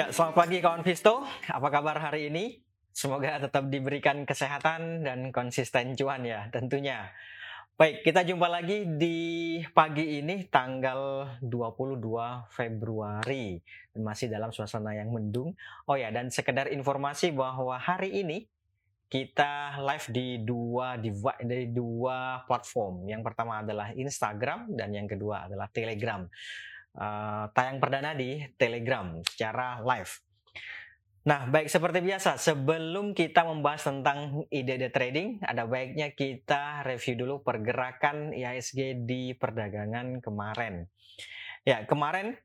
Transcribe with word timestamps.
Ya, 0.00 0.08
selamat 0.08 0.32
pagi 0.32 0.64
kawan 0.64 0.80
Visto. 0.80 1.28
Apa 1.44 1.68
kabar 1.68 2.00
hari 2.00 2.32
ini? 2.32 2.64
Semoga 2.88 3.36
tetap 3.36 3.68
diberikan 3.68 4.24
kesehatan 4.24 5.04
dan 5.04 5.28
konsisten 5.28 5.92
cuan 5.92 6.24
ya 6.24 6.48
tentunya. 6.48 7.12
Baik, 7.76 8.08
kita 8.08 8.24
jumpa 8.24 8.48
lagi 8.48 8.88
di 8.88 9.60
pagi 9.76 10.24
ini 10.24 10.48
tanggal 10.48 11.28
22 11.44 12.00
Februari. 12.48 13.60
Masih 13.92 14.32
dalam 14.32 14.48
suasana 14.48 14.96
yang 14.96 15.12
mendung. 15.12 15.52
Oh 15.84 16.00
ya, 16.00 16.08
dan 16.08 16.32
sekedar 16.32 16.72
informasi 16.72 17.36
bahwa 17.36 17.76
hari 17.76 18.24
ini 18.24 18.48
kita 19.12 19.84
live 19.84 20.06
di 20.16 20.40
dua 20.40 20.96
di 20.96 21.12
dua 21.76 22.48
platform. 22.48 23.04
Yang 23.04 23.20
pertama 23.20 23.60
adalah 23.60 23.92
Instagram 23.92 24.72
dan 24.72 24.96
yang 24.96 25.04
kedua 25.04 25.44
adalah 25.44 25.68
Telegram 25.68 26.24
uh, 26.96 27.52
tayang 27.54 27.78
perdana 27.78 28.16
di 28.16 28.40
Telegram 28.56 29.20
secara 29.26 29.82
live. 29.84 30.10
Nah, 31.20 31.44
baik 31.52 31.68
seperti 31.68 32.00
biasa, 32.00 32.40
sebelum 32.40 33.12
kita 33.12 33.44
membahas 33.44 33.92
tentang 33.92 34.48
ide-ide 34.48 34.88
trading, 34.88 35.36
ada 35.44 35.68
baiknya 35.68 36.16
kita 36.16 36.80
review 36.88 37.20
dulu 37.20 37.44
pergerakan 37.44 38.32
IHSG 38.32 39.04
di 39.04 39.36
perdagangan 39.36 40.24
kemarin. 40.24 40.88
Ya, 41.68 41.84
kemarin 41.84 42.40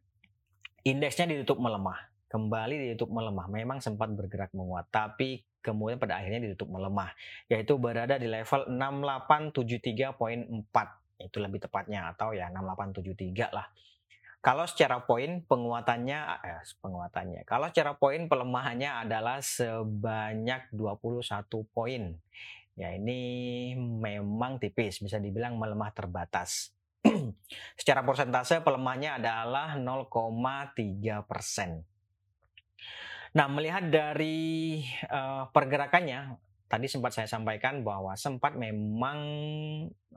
indeksnya 0.83 1.23
ditutup 1.23 1.63
melemah, 1.63 2.11
kembali 2.27 2.91
ditutup 2.91 3.15
melemah. 3.15 3.47
Memang 3.47 3.79
sempat 3.79 4.11
bergerak 4.11 4.51
menguat, 4.51 4.91
tapi 4.91 5.47
kemudian 5.63 5.95
pada 5.95 6.19
akhirnya 6.19 6.51
ditutup 6.51 6.75
melemah, 6.75 7.15
yaitu 7.47 7.79
berada 7.79 8.19
di 8.19 8.27
level 8.27 8.75
6873.4 8.75 10.11
itu 11.15 11.37
lebih 11.39 11.63
tepatnya 11.63 12.11
atau 12.11 12.35
ya 12.35 12.51
6873 12.51 13.55
lah. 13.55 13.71
Kalau 14.45 14.69
secara 14.69 15.01
poin 15.01 15.41
penguatannya 15.41 16.19
eh, 16.45 16.61
penguatannya. 16.77 17.41
Kalau 17.49 17.65
secara 17.73 17.97
poin 17.97 18.29
pelemahannya 18.29 19.09
adalah 19.09 19.41
sebanyak 19.41 20.69
21 20.69 21.25
poin. 21.73 22.13
Ya, 22.77 22.93
ini 22.93 23.73
memang 23.81 24.61
tipis, 24.61 25.01
bisa 25.01 25.17
dibilang 25.17 25.57
melemah 25.57 25.89
terbatas. 25.97 26.75
secara 27.79 28.01
persentase 28.05 28.61
pelemahannya 28.61 29.21
adalah 29.21 29.77
0,3 29.77 31.25
persen. 31.25 31.81
Nah, 33.35 33.51
melihat 33.51 33.91
dari 33.91 34.79
uh, 35.11 35.51
pergerakannya, 35.51 36.39
tadi 36.65 36.89
sempat 36.89 37.13
saya 37.13 37.29
sampaikan 37.29 37.85
bahwa 37.85 38.17
sempat 38.17 38.57
memang 38.57 39.19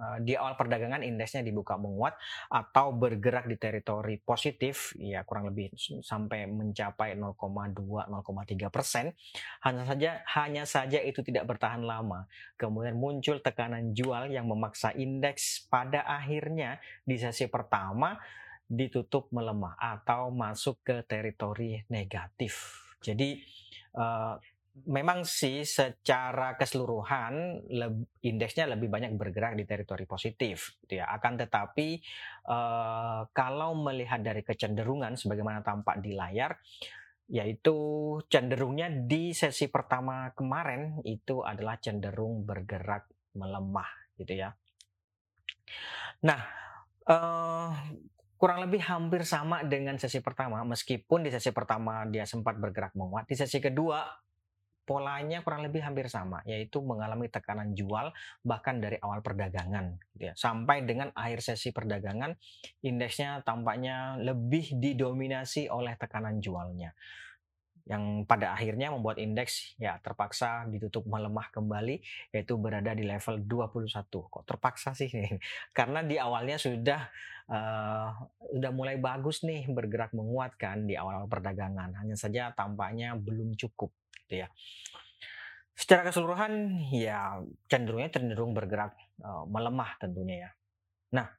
uh, 0.01 0.19
di 0.25 0.33
awal 0.33 0.57
perdagangan 0.57 1.05
indeksnya 1.05 1.45
dibuka 1.45 1.77
menguat 1.77 2.17
atau 2.49 2.97
bergerak 2.97 3.45
di 3.45 3.61
teritori 3.61 4.17
positif 4.17 4.97
ya 4.97 5.29
kurang 5.29 5.53
lebih 5.53 5.77
sampai 6.01 6.49
mencapai 6.49 7.21
0,2 7.21 7.77
0,3 7.77 8.73
persen. 8.73 9.13
Hanya 9.61 9.85
saja 9.85 10.11
hanya 10.41 10.65
saja 10.65 10.99
itu 11.05 11.21
tidak 11.21 11.45
bertahan 11.45 11.85
lama. 11.85 12.25
Kemudian 12.57 12.97
muncul 12.97 13.45
tekanan 13.45 13.93
jual 13.93 14.33
yang 14.33 14.49
memaksa 14.49 14.97
indeks 14.97 15.69
pada 15.69 16.09
akhirnya 16.09 16.81
di 17.05 17.21
sesi 17.21 17.45
pertama 17.47 18.17
ditutup 18.69 19.33
melemah 19.33 19.77
atau 19.81 20.29
masuk 20.29 20.81
ke 20.85 20.97
teritori 21.09 21.85
negatif. 21.89 22.85
Jadi 23.01 23.41
uh, 23.97 24.37
memang 24.87 25.27
sih 25.27 25.67
secara 25.67 26.55
keseluruhan 26.55 27.65
indeksnya 28.23 28.71
lebih 28.71 28.87
banyak 28.87 29.17
bergerak 29.19 29.59
di 29.59 29.65
teritori 29.67 30.07
positif 30.07 30.79
gitu 30.85 31.03
ya. 31.03 31.11
Akan 31.11 31.35
tetapi 31.41 31.99
uh, 32.47 33.27
kalau 33.35 33.75
melihat 33.75 34.23
dari 34.23 34.47
kecenderungan 34.47 35.19
sebagaimana 35.19 35.65
tampak 35.65 35.99
di 35.99 36.15
layar 36.15 36.55
yaitu 37.29 37.77
cenderungnya 38.33 38.89
di 38.89 39.37
sesi 39.37 39.69
pertama 39.69 40.33
kemarin 40.33 41.05
itu 41.05 41.45
adalah 41.45 41.77
cenderung 41.77 42.45
bergerak 42.45 43.09
melemah 43.37 43.89
gitu 44.17 44.33
ya. 44.33 44.55
Nah 46.25 46.41
uh, 47.05 47.71
kurang 48.39 48.65
lebih 48.65 48.81
hampir 48.87 49.27
sama 49.27 49.67
dengan 49.67 49.99
sesi 49.99 50.23
pertama. 50.23 50.63
Meskipun 50.63 51.27
di 51.27 51.31
sesi 51.35 51.51
pertama 51.51 52.07
dia 52.07 52.25
sempat 52.25 52.57
bergerak 52.57 52.95
menguat 52.95 53.27
di 53.27 53.35
sesi 53.35 53.59
kedua 53.59 54.07
polanya 54.89 55.45
kurang 55.45 55.61
lebih 55.61 55.85
hampir 55.85 56.09
sama, 56.09 56.41
yaitu 56.49 56.81
mengalami 56.81 57.29
tekanan 57.29 57.77
jual 57.77 58.09
bahkan 58.41 58.81
dari 58.81 58.97
awal 59.05 59.21
perdagangan, 59.21 60.01
gitu 60.17 60.33
ya. 60.33 60.35
sampai 60.35 60.89
dengan 60.89 61.13
akhir 61.13 61.45
sesi 61.45 61.77
perdagangan 61.77 62.33
indeksnya 62.81 63.45
tampaknya 63.45 64.17
lebih 64.17 64.81
didominasi 64.81 65.69
oleh 65.69 65.93
tekanan 66.01 66.41
jualnya, 66.41 66.97
yang 67.89 68.29
pada 68.29 68.53
akhirnya 68.53 68.93
membuat 68.93 69.17
indeks 69.17 69.73
ya 69.81 69.97
terpaksa 70.05 70.69
ditutup 70.69 71.09
melemah 71.09 71.49
kembali, 71.49 72.05
yaitu 72.37 72.61
berada 72.61 72.93
di 72.93 73.05
level 73.09 73.41
21. 73.49 73.89
Kok 74.09 74.45
terpaksa 74.45 74.93
sih? 74.93 75.09
Karena 75.77 76.05
di 76.05 76.21
awalnya 76.21 76.61
sudah 76.61 77.09
uh, 77.49 78.09
udah 78.53 78.71
mulai 78.77 79.01
bagus 79.01 79.41
nih 79.41 79.65
bergerak 79.73 80.13
menguatkan 80.13 80.85
di 80.85 81.01
awal 81.01 81.25
perdagangan, 81.27 81.97
hanya 81.97 82.15
saja 82.15 82.53
tampaknya 82.53 83.17
belum 83.17 83.57
cukup 83.57 83.89
gitu 84.29 84.45
ya. 84.45 84.49
Secara 85.73 86.05
keseluruhan 86.05 86.85
ya 86.93 87.41
cenderungnya 87.65 88.13
cenderung 88.13 88.53
bergerak 88.53 88.93
uh, 89.25 89.49
melemah 89.49 89.97
tentunya 89.97 90.37
ya. 90.45 90.51
Nah, 91.17 91.33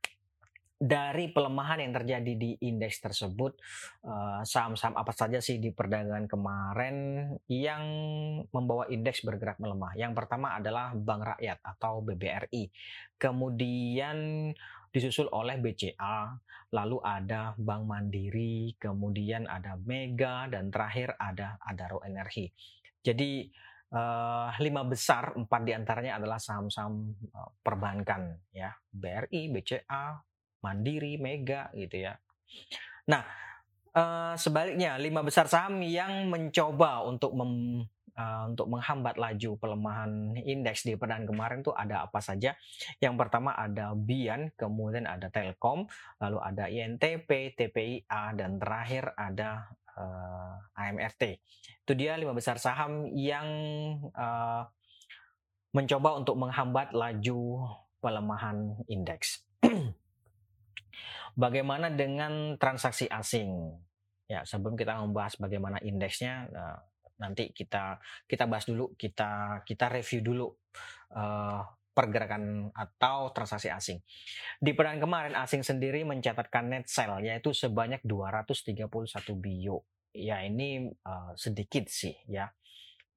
dari 0.80 1.28
pelemahan 1.28 1.84
yang 1.84 1.92
terjadi 1.92 2.34
di 2.40 2.56
indeks 2.64 3.04
tersebut, 3.04 3.60
eh, 4.08 4.42
saham-saham 4.48 4.96
apa 4.96 5.12
saja 5.12 5.44
sih 5.44 5.60
di 5.60 5.76
perdagangan 5.76 6.24
kemarin 6.24 6.96
yang 7.52 7.84
membawa 8.48 8.88
indeks 8.88 9.28
bergerak 9.28 9.60
melemah? 9.60 9.92
Yang 10.00 10.16
pertama 10.16 10.56
adalah 10.56 10.96
Bank 10.96 11.36
Rakyat 11.36 11.60
atau 11.68 12.00
BBRI. 12.00 12.72
Kemudian 13.20 14.50
disusul 14.96 15.28
oleh 15.36 15.60
BCA, 15.60 16.40
lalu 16.72 16.98
ada 17.04 17.54
Bank 17.60 17.84
Mandiri, 17.84 18.80
kemudian 18.80 19.52
ada 19.52 19.76
Mega, 19.84 20.48
dan 20.48 20.72
terakhir 20.72 21.20
ada 21.20 21.60
Adaro 21.60 22.00
Energi. 22.08 22.48
Jadi 23.00 23.48
uh, 23.94 24.50
lima 24.60 24.82
besar 24.86 25.34
empat 25.36 25.62
di 25.66 25.74
antaranya 25.74 26.20
adalah 26.22 26.38
saham-saham 26.38 27.14
uh, 27.34 27.52
perbankan 27.62 28.38
ya 28.54 28.74
BRI, 28.92 29.50
BCA, 29.54 30.20
Mandiri, 30.66 31.18
Mega 31.18 31.72
gitu 31.74 32.10
ya. 32.10 32.14
Nah 33.10 33.24
uh, 33.96 34.34
sebaliknya 34.38 35.00
lima 35.00 35.26
besar 35.26 35.50
saham 35.50 35.82
yang 35.82 36.30
mencoba 36.30 37.08
untuk 37.08 37.34
mem, 37.34 37.86
uh, 38.20 38.44
untuk 38.52 38.68
menghambat 38.68 39.16
laju 39.16 39.56
pelemahan 39.58 40.36
indeks 40.44 40.84
di 40.84 41.00
perdagangan 41.00 41.30
kemarin 41.30 41.60
tuh 41.64 41.74
ada 41.74 42.06
apa 42.06 42.20
saja? 42.20 42.54
Yang 43.00 43.16
pertama 43.16 43.56
ada 43.56 43.96
Bian, 43.96 44.52
kemudian 44.60 45.08
ada 45.08 45.32
Telkom, 45.32 45.88
lalu 46.20 46.38
ada 46.44 46.66
INTP, 46.68 47.56
TPIA, 47.56 48.36
dan 48.36 48.60
terakhir 48.60 49.16
ada 49.16 49.72
uh, 50.00 50.56
eh, 50.80 50.90
AMRT. 50.90 51.24
Itu 51.84 51.94
dia 51.94 52.16
lima 52.16 52.32
besar 52.32 52.56
saham 52.56 53.12
yang 53.12 53.48
uh, 54.16 54.64
mencoba 55.76 56.18
untuk 56.18 56.40
menghambat 56.40 56.96
laju 56.96 57.68
pelemahan 58.00 58.80
indeks. 58.88 59.44
Bagaimana 61.44 61.92
dengan 61.92 62.56
transaksi 62.56 63.06
asing? 63.12 63.76
Ya, 64.30 64.46
sebelum 64.46 64.78
kita 64.78 64.98
membahas 65.02 65.36
bagaimana 65.42 65.82
indeksnya, 65.82 66.48
uh, 66.54 66.80
nanti 67.20 67.52
kita 67.52 68.00
kita 68.26 68.48
bahas 68.48 68.66
dulu, 68.70 68.94
kita 68.96 69.62
kita 69.68 69.86
review 69.92 70.22
dulu 70.24 70.48
uh, 71.14 71.62
pergerakan 71.92 72.70
atau 72.72 73.34
transaksi 73.36 73.68
asing. 73.68 74.00
Di 74.62 74.72
perdagangan 74.72 75.04
kemarin 75.04 75.36
asing 75.36 75.62
sendiri 75.66 76.06
mencatatkan 76.06 76.70
net 76.70 76.86
sell 76.88 77.20
yaitu 77.22 77.52
sebanyak 77.52 78.00
231 78.06 78.88
bio. 79.38 79.84
Ya 80.10 80.42
ini 80.42 80.90
uh, 81.06 81.34
sedikit 81.38 81.86
sih 81.90 82.16
ya. 82.26 82.50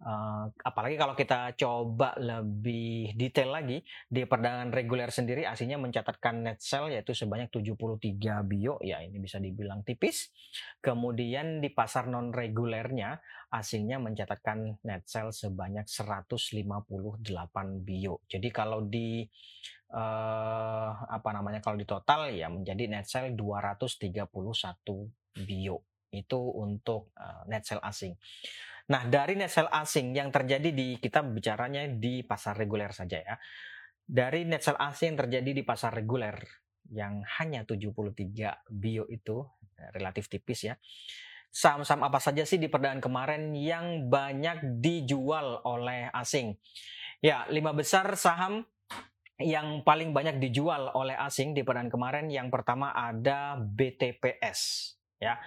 Uh, 0.03 0.51
apalagi 0.67 0.99
kalau 0.99 1.15
kita 1.15 1.55
coba 1.55 2.11
lebih 2.19 3.15
detail 3.15 3.55
lagi 3.55 3.87
di 4.11 4.27
perdagangan 4.27 4.75
reguler 4.75 5.15
sendiri 5.15 5.47
aslinya 5.47 5.79
mencatatkan 5.79 6.43
net 6.43 6.59
sell 6.59 6.91
yaitu 6.91 7.15
sebanyak 7.15 7.47
73 7.55 8.43
bio 8.43 8.83
ya 8.83 8.99
ini 8.99 9.23
bisa 9.23 9.39
dibilang 9.39 9.87
tipis. 9.87 10.35
Kemudian 10.83 11.63
di 11.63 11.71
pasar 11.71 12.11
non 12.11 12.35
regulernya 12.35 13.23
asingnya 13.55 14.03
mencatatkan 14.03 14.83
net 14.83 15.07
sell 15.07 15.31
sebanyak 15.31 15.87
158 15.87 17.23
bio. 17.87 18.27
Jadi 18.27 18.49
kalau 18.51 18.83
di 18.83 19.23
uh, 19.95 20.91
apa 20.99 21.31
namanya 21.31 21.63
kalau 21.63 21.79
di 21.79 21.87
total 21.87 22.27
ya 22.35 22.51
menjadi 22.51 22.91
net 22.91 23.07
sell 23.07 23.31
231 23.39 24.19
bio. 25.47 25.79
Itu 26.11 26.59
untuk 26.59 27.15
uh, 27.15 27.47
net 27.47 27.63
sell 27.63 27.79
asing 27.87 28.19
Nah, 28.91 29.07
dari 29.07 29.39
net 29.39 29.53
sell 29.53 29.71
asing 29.71 30.11
yang 30.17 30.35
terjadi 30.35 30.75
di 30.75 30.99
kita 30.99 31.23
bicaranya 31.23 31.87
di 31.87 32.27
pasar 32.27 32.59
reguler 32.59 32.91
saja 32.91 33.19
ya. 33.23 33.37
Dari 34.03 34.43
net 34.43 34.67
sell 34.67 34.81
asing 34.81 35.15
yang 35.15 35.21
terjadi 35.29 35.51
di 35.55 35.63
pasar 35.63 35.95
reguler 35.95 36.35
yang 36.91 37.23
hanya 37.39 37.63
73 37.63 38.67
bio 38.69 39.07
itu 39.07 39.47
relatif 39.95 40.27
tipis 40.27 40.67
ya. 40.67 40.77
saham-saham 41.53 42.09
apa 42.09 42.17
saja 42.17 42.49
sih 42.49 42.57
di 42.57 42.73
perdaan 42.73 42.97
kemarin 42.97 43.53
yang 43.53 44.09
banyak 44.09 44.81
dijual 44.81 45.61
oleh 45.69 46.09
asing? 46.17 46.57
Ya, 47.21 47.45
lima 47.53 47.77
besar 47.77 48.09
saham 48.17 48.65
yang 49.37 49.85
paling 49.85 50.17
banyak 50.17 50.41
dijual 50.41 50.89
oleh 50.97 51.13
asing 51.19 51.53
di 51.53 51.61
perdaan 51.61 51.93
kemarin 51.93 52.33
yang 52.33 52.49
pertama 52.49 52.95
ada 52.95 53.59
BTPS 53.59 54.93
ya 55.23 55.39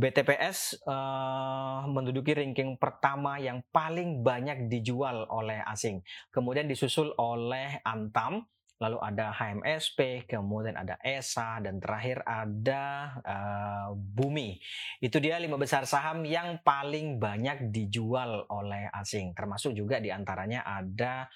BTPS 0.00 0.80
uh, 0.88 1.84
menduduki 1.84 2.32
ranking 2.32 2.80
pertama 2.80 3.36
yang 3.36 3.60
paling 3.68 4.24
banyak 4.24 4.72
dijual 4.72 5.28
oleh 5.28 5.60
asing. 5.68 6.00
Kemudian 6.32 6.64
disusul 6.64 7.12
oleh 7.20 7.84
Antam, 7.84 8.48
lalu 8.80 8.96
ada 8.96 9.28
HMSP, 9.36 10.24
kemudian 10.24 10.72
ada 10.80 10.96
ESA, 11.04 11.60
dan 11.60 11.76
terakhir 11.84 12.24
ada 12.24 13.12
uh, 13.20 13.88
Bumi. 13.92 14.56
Itu 15.04 15.20
dia 15.20 15.36
lima 15.36 15.60
besar 15.60 15.84
saham 15.84 16.24
yang 16.24 16.64
paling 16.64 17.20
banyak 17.20 17.68
dijual 17.68 18.48
oleh 18.48 18.88
asing. 18.96 19.36
Termasuk 19.36 19.76
juga 19.76 20.00
di 20.00 20.08
antaranya 20.08 20.64
ada 20.64 21.28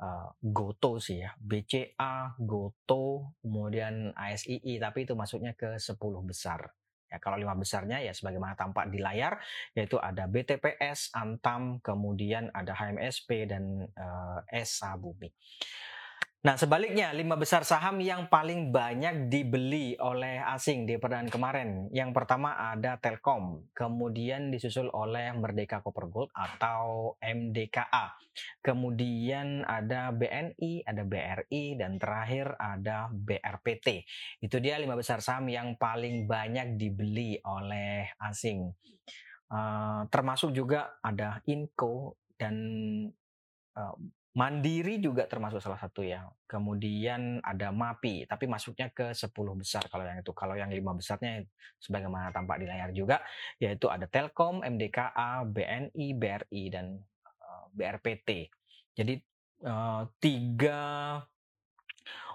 uh, 0.00 0.32
Goto 0.40 0.96
sih 0.96 1.20
ya, 1.20 1.36
BCA, 1.36 2.40
Goto, 2.40 3.36
kemudian 3.44 4.16
ASII, 4.16 4.80
tapi 4.80 5.04
itu 5.04 5.12
masuknya 5.12 5.52
ke 5.52 5.76
10 5.76 6.00
besar. 6.24 6.64
Ya, 7.06 7.22
kalau 7.22 7.38
lima 7.38 7.54
besarnya 7.54 8.02
ya 8.02 8.10
sebagaimana 8.10 8.58
tampak 8.58 8.90
di 8.90 8.98
layar 8.98 9.38
yaitu 9.78 9.96
ada 10.02 10.26
BTPS, 10.26 11.14
Antam, 11.14 11.78
kemudian 11.78 12.50
ada 12.50 12.74
HMSP 12.74 13.46
dan 13.46 13.86
uh, 13.94 14.42
ESA 14.50 14.98
Bumi. 14.98 15.30
Nah, 16.46 16.54
sebaliknya, 16.54 17.10
lima 17.10 17.34
besar 17.34 17.66
saham 17.66 17.98
yang 17.98 18.30
paling 18.30 18.70
banyak 18.70 19.26
dibeli 19.26 19.98
oleh 19.98 20.38
asing 20.46 20.86
di 20.86 20.94
perdaan 20.94 21.26
kemarin. 21.26 21.90
Yang 21.90 22.14
pertama 22.14 22.54
ada 22.54 23.02
Telkom, 23.02 23.66
kemudian 23.74 24.54
disusul 24.54 24.86
oleh 24.94 25.34
Merdeka 25.34 25.82
Copper 25.82 26.06
Gold 26.06 26.30
atau 26.30 27.18
MDKA. 27.18 28.14
Kemudian 28.62 29.66
ada 29.66 30.14
BNI, 30.14 30.86
ada 30.86 31.02
BRI, 31.02 31.82
dan 31.82 31.98
terakhir 31.98 32.54
ada 32.62 33.10
BRPT. 33.10 34.06
Itu 34.38 34.62
dia 34.62 34.78
lima 34.78 34.94
besar 34.94 35.18
saham 35.18 35.50
yang 35.50 35.74
paling 35.74 36.30
banyak 36.30 36.78
dibeli 36.78 37.42
oleh 37.42 38.06
asing. 38.22 38.70
Uh, 39.50 40.06
termasuk 40.14 40.54
juga 40.54 40.94
ada 41.02 41.42
Inco 41.50 42.22
dan 42.38 42.54
uh, 43.74 43.98
Mandiri 44.36 45.00
juga 45.00 45.24
termasuk 45.24 45.64
salah 45.64 45.80
satu 45.80 46.04
ya. 46.04 46.28
Kemudian 46.44 47.40
ada 47.40 47.72
MAPI, 47.72 48.28
tapi 48.28 48.44
masuknya 48.44 48.92
ke 48.92 49.16
10 49.16 49.32
besar 49.56 49.88
kalau 49.88 50.04
yang 50.04 50.20
itu. 50.20 50.32
Kalau 50.36 50.52
yang 50.52 50.68
lima 50.68 50.92
besarnya 50.92 51.40
sebagaimana 51.80 52.28
tampak 52.36 52.60
di 52.60 52.68
layar 52.68 52.92
juga, 52.92 53.24
yaitu 53.56 53.88
ada 53.88 54.04
Telkom, 54.04 54.60
MDKA, 54.60 55.40
BNI, 55.48 56.06
BRI, 56.20 56.62
dan 56.68 57.00
eh, 57.24 57.64
BRPT. 57.72 58.52
Jadi 58.92 59.16
uh, 59.64 60.04
tiga 60.20 60.80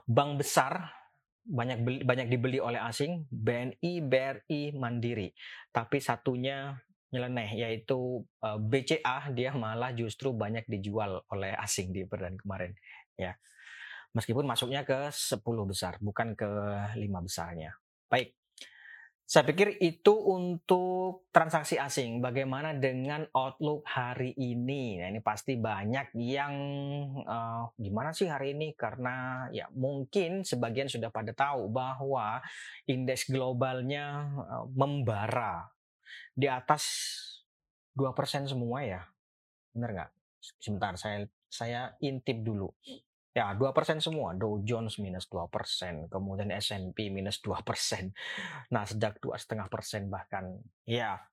bank 0.09 0.42
besar 0.42 1.01
banyak 1.42 1.86
beli, 1.86 2.00
banyak 2.01 2.27
dibeli 2.33 2.57
oleh 2.57 2.81
asing, 2.81 3.30
BNI, 3.30 4.01
BRI, 4.01 4.74
Mandiri. 4.74 5.30
Tapi 5.69 5.97
satunya 6.01 6.77
nyeleneh 7.11 7.51
yaitu 7.59 8.23
BCA 8.41 9.35
dia 9.35 9.51
malah 9.51 9.91
justru 9.91 10.31
banyak 10.31 10.63
dijual 10.65 11.21
oleh 11.27 11.51
asing 11.59 11.91
di 11.91 12.07
perdana 12.07 12.39
kemarin 12.39 12.71
ya. 13.19 13.35
Meskipun 14.11 14.43
masuknya 14.43 14.83
ke 14.83 15.07
10 15.07 15.39
besar 15.63 15.95
bukan 16.03 16.35
ke 16.35 16.49
lima 16.99 17.23
besarnya. 17.23 17.75
Baik. 18.11 18.35
Saya 19.31 19.47
pikir 19.47 19.79
itu 19.79 20.11
untuk 20.11 21.23
transaksi 21.31 21.79
asing. 21.79 22.19
Bagaimana 22.19 22.75
dengan 22.75 23.23
outlook 23.31 23.87
hari 23.87 24.35
ini? 24.35 24.99
Nah, 24.99 25.07
ini 25.07 25.23
pasti 25.23 25.55
banyak 25.55 26.11
yang 26.19 26.53
uh, 27.23 27.71
gimana 27.79 28.11
sih 28.11 28.27
hari 28.27 28.51
ini? 28.51 28.75
Karena 28.75 29.47
ya 29.55 29.71
mungkin 29.71 30.43
sebagian 30.43 30.91
sudah 30.91 31.07
pada 31.15 31.31
tahu 31.31 31.71
bahwa 31.71 32.43
indeks 32.91 33.31
globalnya 33.31 34.35
uh, 34.35 34.67
membara 34.75 35.63
di 36.33 36.47
atas 36.47 36.83
2% 37.95 38.47
semua 38.47 38.83
ya. 38.83 39.01
Benar 39.75 39.89
nggak? 39.91 40.11
Sebentar, 40.57 40.93
saya 40.97 41.27
saya 41.51 41.93
intip 41.99 42.41
dulu. 42.41 42.71
Ya, 43.31 43.55
2% 43.55 44.03
semua. 44.03 44.35
Dow 44.35 44.59
Jones 44.63 44.99
minus 44.99 45.27
2%, 45.31 46.11
kemudian 46.11 46.51
S&P 46.51 47.07
minus 47.07 47.39
2%. 47.39 48.11
Nasdaq 48.75 49.23
2,5% 49.23 50.11
bahkan. 50.11 50.59
Ya, 50.83 51.31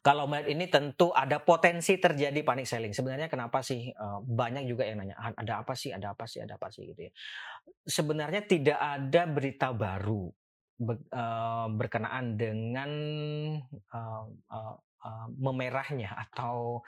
kalau 0.00 0.28
melihat 0.28 0.48
ini 0.52 0.66
tentu 0.68 1.12
ada 1.12 1.40
potensi 1.40 1.96
terjadi 1.96 2.40
panic 2.44 2.66
selling. 2.68 2.92
Sebenarnya 2.92 3.28
kenapa 3.30 3.60
sih 3.64 3.92
uh, 3.92 4.20
banyak 4.24 4.64
juga 4.68 4.84
yang 4.84 5.00
nanya 5.04 5.16
ada 5.16 5.64
apa 5.64 5.72
sih, 5.76 5.92
ada 5.92 6.12
apa 6.12 6.24
sih, 6.28 6.42
ada 6.42 6.56
apa 6.56 6.68
sih 6.72 6.88
gitu 6.88 7.08
ya. 7.08 7.12
Sebenarnya 7.84 8.42
tidak 8.44 8.78
ada 8.78 9.22
berita 9.28 9.72
baru 9.72 10.28
uh, 10.82 11.66
berkenaan 11.70 12.38
dengan 12.38 12.90
uh, 13.90 14.24
uh, 14.50 14.76
uh, 15.02 15.26
memerahnya 15.38 16.14
atau 16.28 16.82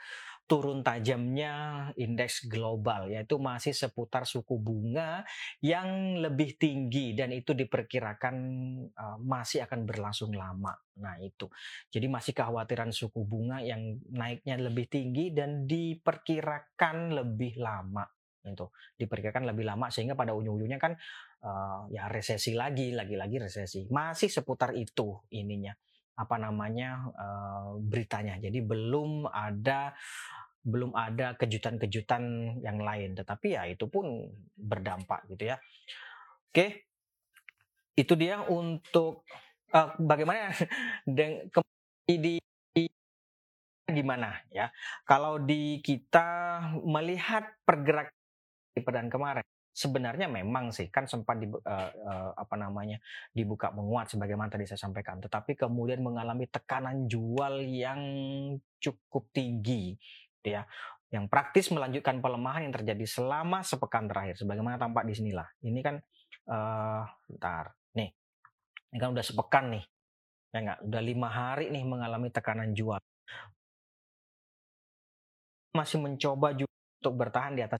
turun 0.51 0.83
tajamnya 0.83 1.87
indeks 1.95 2.43
global 2.51 3.07
yaitu 3.07 3.39
masih 3.39 3.71
seputar 3.71 4.27
suku 4.27 4.59
bunga 4.59 5.23
yang 5.63 6.19
lebih 6.19 6.59
tinggi 6.59 7.15
dan 7.15 7.31
itu 7.31 7.55
diperkirakan 7.55 8.35
uh, 8.91 9.17
masih 9.23 9.63
akan 9.63 9.87
berlangsung 9.87 10.35
lama. 10.35 10.75
Nah, 10.99 11.15
itu. 11.23 11.47
Jadi 11.87 12.11
masih 12.11 12.35
kekhawatiran 12.35 12.91
suku 12.91 13.23
bunga 13.23 13.63
yang 13.63 13.95
naiknya 14.11 14.59
lebih 14.59 14.91
tinggi 14.91 15.31
dan 15.31 15.63
diperkirakan 15.63 17.15
lebih 17.15 17.55
lama 17.55 18.03
itu 18.41 18.65
diperkirakan 18.97 19.53
lebih 19.53 19.69
lama 19.69 19.93
sehingga 19.93 20.17
pada 20.17 20.33
ujung-ujungnya 20.33 20.81
kan 20.81 20.97
uh, 21.43 21.89
ya 21.89 22.07
resesi 22.07 22.53
lagi 22.53 22.93
lagi-lagi 22.93 23.37
resesi. 23.41 23.85
Masih 23.89 24.29
seputar 24.29 24.73
itu 24.77 25.17
ininya 25.33 25.73
apa 26.17 26.35
namanya 26.37 27.09
uh, 27.13 27.77
beritanya. 27.81 28.37
Jadi 28.37 28.61
belum 28.61 29.29
ada 29.29 29.93
belum 30.61 30.93
ada 30.93 31.33
kejutan-kejutan 31.35 32.23
yang 32.61 32.79
lain. 32.81 33.17
Tetapi 33.17 33.47
ya 33.57 33.65
itu 33.65 33.89
pun 33.89 34.29
berdampak 34.55 35.25
gitu 35.29 35.51
ya. 35.53 35.57
Oke 36.51 36.91
itu 37.97 38.13
dia 38.15 38.39
untuk 38.47 39.27
uh, 39.75 39.91
bagaimana 39.99 40.49
dengan 41.05 41.49
di 42.07 42.39
gimana 43.91 44.39
ya. 44.51 44.71
Kalau 45.03 45.39
di 45.41 45.83
kita 45.83 46.59
melihat 46.87 47.43
pergerakan 47.67 48.15
di 48.71 48.79
perdaan 48.79 49.11
kemarin. 49.11 49.43
Sebenarnya 49.71 50.27
memang 50.27 50.75
sih 50.75 50.91
kan 50.91 51.07
sempat 51.07 51.39
di, 51.39 51.47
uh, 51.47 51.59
uh, 51.63 52.31
apa 52.35 52.55
namanya 52.59 52.99
dibuka 53.31 53.71
menguat 53.71 54.11
sebagaimana 54.11 54.51
tadi 54.51 54.67
saya 54.67 54.83
sampaikan, 54.83 55.23
tetapi 55.23 55.55
kemudian 55.55 56.03
mengalami 56.03 56.43
tekanan 56.51 57.07
jual 57.07 57.63
yang 57.63 58.01
cukup 58.83 59.31
tinggi, 59.31 59.95
ya, 60.43 60.67
yang 61.07 61.31
praktis 61.31 61.71
melanjutkan 61.71 62.19
pelemahan 62.19 62.67
yang 62.67 62.75
terjadi 62.75 63.07
selama 63.07 63.63
sepekan 63.63 64.11
terakhir, 64.11 64.35
sebagaimana 64.43 64.75
tampak 64.75 65.07
di 65.07 65.15
sinilah. 65.15 65.47
Ini 65.63 65.79
kan, 65.79 65.95
uh, 66.51 67.03
bentar, 67.31 67.71
nih, 67.95 68.11
ini 68.91 68.97
kan 68.99 69.09
udah 69.15 69.23
sepekan 69.23 69.71
nih, 69.71 69.83
ya 70.51 70.59
nggak, 70.67 70.79
udah 70.83 71.01
lima 71.03 71.29
hari 71.31 71.71
nih 71.71 71.87
mengalami 71.87 72.27
tekanan 72.27 72.75
jual. 72.75 72.99
Masih 75.71 76.03
mencoba 76.03 76.51
juga 76.51 76.75
untuk 76.99 77.15
bertahan 77.15 77.55
di 77.55 77.63
atas 77.63 77.79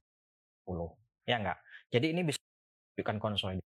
10. 0.63 0.95
Ya 1.27 1.35
enggak? 1.37 1.59
Jadi 1.91 2.15
ini 2.15 2.21
bisa 2.23 2.39
menunjukkan 2.39 3.17
konsolidasi. 3.19 3.69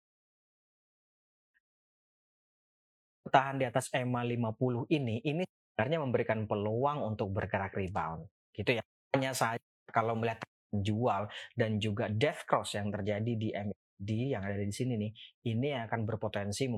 Tahan 3.27 3.59
di 3.59 3.65
atas 3.67 3.91
EMA 3.91 4.23
50 4.23 4.87
ini, 4.95 5.19
ini 5.27 5.43
sebenarnya 5.43 5.99
memberikan 5.99 6.47
peluang 6.47 7.03
untuk 7.03 7.35
bergerak 7.35 7.75
rebound. 7.75 8.23
Gitu 8.55 8.79
ya. 8.79 8.83
Hanya 9.11 9.35
saja 9.35 9.59
kalau 9.91 10.15
melihat 10.15 10.39
jual 10.71 11.27
dan 11.55 11.75
juga 11.83 12.07
death 12.07 12.47
cross 12.47 12.79
yang 12.79 12.87
terjadi 12.91 13.31
di 13.35 13.51
MACD 13.51 14.09
yang 14.31 14.43
ada 14.47 14.55
di 14.55 14.71
sini 14.71 14.95
nih, 14.95 15.11
ini 15.51 15.75
akan 15.75 16.07
berpotensi 16.07 16.71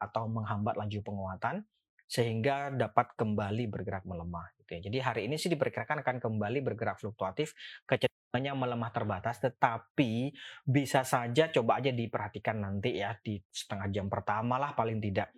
atau 0.00 0.28
menghambat 0.28 0.76
laju 0.76 1.00
penguatan 1.00 1.64
sehingga 2.04 2.68
dapat 2.68 3.16
kembali 3.16 3.64
bergerak 3.72 4.04
melemah 4.04 4.52
ya. 4.76 4.80
Jadi 4.82 4.98
hari 4.98 5.22
ini 5.30 5.38
sih 5.38 5.50
diperkirakan 5.52 6.02
akan 6.02 6.16
kembali 6.18 6.58
bergerak 6.60 6.98
fluktuatif 6.98 7.54
kecenderungannya 7.86 8.52
melemah 8.58 8.90
terbatas 8.90 9.38
tetapi 9.38 10.34
bisa 10.66 11.06
saja 11.06 11.54
coba 11.54 11.78
aja 11.78 11.94
diperhatikan 11.94 12.58
nanti 12.58 12.98
ya 12.98 13.14
di 13.22 13.38
setengah 13.38 13.86
jam 13.94 14.06
pertama 14.10 14.58
lah 14.58 14.74
paling 14.74 14.98
tidak 14.98 15.30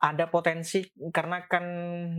ada 0.00 0.32
potensi 0.32 0.80
karena 1.12 1.44
kan 1.44 1.64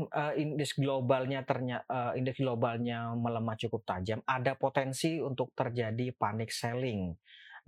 uh, 0.06 0.34
indeks 0.38 0.77
globalnya 0.77 1.41
ternyata 1.41 1.86
uh, 1.89 2.12
indeks 2.13 2.38
globalnya 2.38 3.18
melemah 3.18 3.58
cukup 3.58 3.82
tajam 3.82 4.22
ada 4.30 4.53
potensi 4.53 5.18
untuk 5.18 5.50
terjadi 5.58 6.13
panic 6.13 6.53
selling 6.53 7.18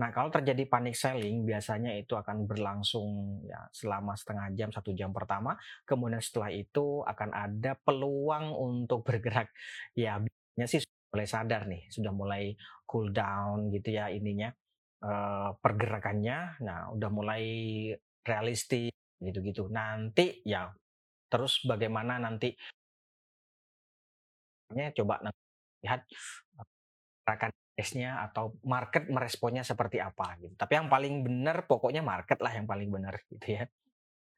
Nah, 0.01 0.09
kalau 0.09 0.33
terjadi 0.33 0.65
panic 0.65 0.97
selling 0.97 1.45
biasanya 1.45 1.93
itu 1.93 2.17
akan 2.17 2.49
berlangsung 2.49 3.41
ya 3.45 3.61
selama 3.69 4.17
setengah 4.17 4.47
jam, 4.57 4.69
satu 4.73 4.89
jam 4.97 5.13
pertama, 5.13 5.53
kemudian 5.85 6.17
setelah 6.17 6.49
itu 6.49 7.05
akan 7.05 7.29
ada 7.29 7.77
peluang 7.85 8.49
untuk 8.57 9.05
bergerak. 9.05 9.53
Ya, 9.93 10.17
biasanya 10.17 10.65
sih 10.65 10.81
mulai 11.13 11.27
sadar 11.29 11.61
nih, 11.69 11.85
sudah 11.93 12.09
mulai 12.09 12.57
cool 12.89 13.13
down 13.13 13.69
gitu 13.69 13.93
ya 13.93 14.09
ininya, 14.09 14.49
eee, 15.05 15.49
pergerakannya. 15.61 16.57
Nah, 16.65 16.89
udah 16.97 17.09
mulai 17.13 17.43
realistis 18.25 18.89
gitu-gitu. 19.21 19.69
Nanti 19.69 20.41
ya 20.41 20.73
terus 21.29 21.61
bagaimana 21.65 22.21
nanti 22.21 22.53
coba 24.95 25.15
lihat 25.83 26.01
gerakan 27.25 27.51
nya 27.73 28.21
atau 28.29 28.53
market 28.69 29.09
meresponnya 29.09 29.65
seperti 29.65 29.97
apa 29.97 30.37
gitu. 30.37 30.53
Tapi 30.53 30.77
yang 30.77 30.87
paling 30.93 31.25
benar 31.25 31.65
pokoknya 31.65 32.05
market 32.05 32.37
lah 32.37 32.53
yang 32.53 32.69
paling 32.69 32.89
benar 32.93 33.17
gitu 33.33 33.57
ya. 33.57 33.65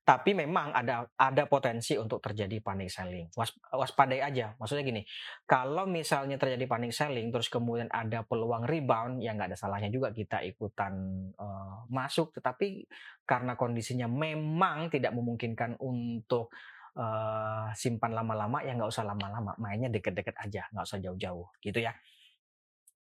Tapi 0.06 0.38
memang 0.38 0.70
ada 0.70 1.10
ada 1.18 1.50
potensi 1.50 1.98
untuk 1.98 2.22
terjadi 2.22 2.62
panic 2.62 2.94
selling. 2.94 3.26
Was, 3.34 3.50
waspadai 3.74 4.22
aja. 4.22 4.54
Maksudnya 4.62 4.86
gini, 4.86 5.02
kalau 5.50 5.90
misalnya 5.90 6.38
terjadi 6.38 6.62
panic 6.70 6.94
selling 6.94 7.34
terus 7.34 7.50
kemudian 7.50 7.90
ada 7.90 8.22
peluang 8.22 8.70
rebound, 8.70 9.18
ya 9.18 9.34
nggak 9.34 9.50
ada 9.52 9.58
salahnya 9.58 9.90
juga 9.90 10.14
kita 10.14 10.46
ikutan 10.46 10.94
uh, 11.34 11.90
masuk. 11.90 12.38
Tetapi 12.38 12.86
karena 13.26 13.58
kondisinya 13.58 14.06
memang 14.06 14.94
tidak 14.94 15.10
memungkinkan 15.18 15.82
untuk 15.82 16.54
uh, 17.02 17.74
simpan 17.74 18.14
lama-lama, 18.14 18.62
ya 18.62 18.78
nggak 18.78 18.94
usah 18.94 19.10
lama-lama. 19.10 19.58
Mainnya 19.58 19.90
deket-deket 19.90 20.38
aja, 20.38 20.70
nggak 20.70 20.86
usah 20.86 21.02
jauh-jauh 21.02 21.50
gitu 21.66 21.82
ya. 21.82 21.98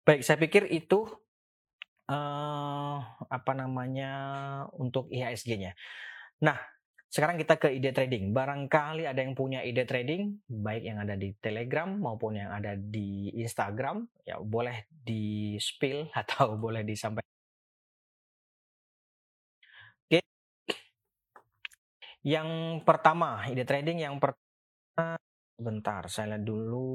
Baik, 0.03 0.27
saya 0.27 0.35
pikir 0.35 0.67
itu 0.75 1.07
uh, 2.11 2.99
apa 3.31 3.53
namanya 3.55 4.13
untuk 4.75 5.07
IHSG-nya. 5.15 5.79
Nah, 6.43 6.59
sekarang 7.13 7.39
kita 7.39 7.55
ke 7.61 7.69
ide 7.71 7.95
trading. 7.95 8.35
Barangkali 8.35 9.07
ada 9.07 9.23
yang 9.23 9.39
punya 9.39 9.63
ide 9.63 9.87
trading, 9.87 10.43
baik 10.49 10.83
yang 10.83 10.99
ada 10.99 11.15
di 11.15 11.31
Telegram 11.39 11.87
maupun 11.87 12.35
yang 12.41 12.51
ada 12.51 12.75
di 12.75 13.31
Instagram, 13.37 14.09
ya 14.27 14.43
boleh 14.43 14.91
di 14.91 15.55
spill 15.63 16.11
atau 16.25 16.59
boleh 16.59 16.83
disampaikan. 16.83 17.31
Oke. 20.09 20.21
Yang 22.27 22.49
pertama, 22.83 23.47
ide 23.47 23.63
trading 23.63 24.03
yang 24.03 24.19
pertama, 24.19 25.15
bentar, 25.63 26.11
saya 26.11 26.35
lihat 26.35 26.43
dulu. 26.43 26.91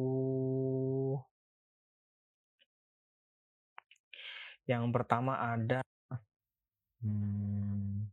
Yang 4.67 4.85
pertama 4.91 5.39
ada 5.39 5.79
hmm, 6.99 8.03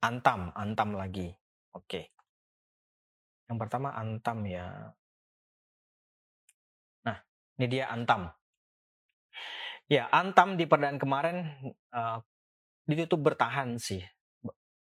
Antam, 0.00 0.48
Antam 0.56 0.96
lagi. 0.96 1.28
Oke. 1.76 2.08
Yang 3.48 3.58
pertama 3.60 3.92
Antam 3.92 4.48
ya. 4.48 4.96
Nah, 7.04 7.18
ini 7.60 7.66
dia 7.68 7.92
Antam. 7.92 8.32
Ya, 9.88 10.08
Antam 10.12 10.60
di 10.60 10.68
perdaan 10.68 11.00
kemarin 11.00 11.48
uh, 11.92 12.20
ditutup 12.84 13.20
bertahan 13.32 13.76
sih. 13.80 14.00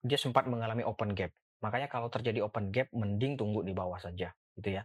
Dia 0.04 0.16
sempat 0.20 0.48
mengalami 0.48 0.84
open 0.84 1.16
gap. 1.16 1.32
Makanya 1.64 1.88
kalau 1.88 2.12
terjadi 2.12 2.44
open 2.44 2.68
gap, 2.68 2.92
mending 2.92 3.36
tunggu 3.40 3.64
di 3.64 3.72
bawah 3.72 3.96
saja, 3.96 4.32
gitu 4.56 4.68
ya. 4.76 4.84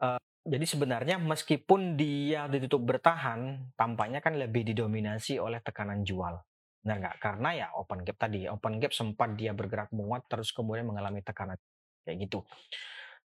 Uh, 0.00 0.20
jadi 0.44 0.66
sebenarnya 0.68 1.16
meskipun 1.16 1.96
dia 1.96 2.44
ditutup 2.52 2.84
bertahan, 2.84 3.72
tampaknya 3.80 4.20
kan 4.20 4.36
lebih 4.36 4.68
didominasi 4.68 5.40
oleh 5.40 5.64
tekanan 5.64 6.04
jual. 6.04 6.36
Benar 6.84 6.96
nggak? 7.00 7.16
Karena 7.16 7.48
ya 7.56 7.66
open 7.80 8.04
gap 8.04 8.20
tadi, 8.20 8.44
open 8.44 8.76
gap 8.76 8.92
sempat 8.92 9.32
dia 9.40 9.56
bergerak 9.56 9.88
menguat 9.96 10.28
terus 10.28 10.52
kemudian 10.52 10.84
mengalami 10.84 11.24
tekanan 11.24 11.56
kayak 12.04 12.28
gitu. 12.28 12.44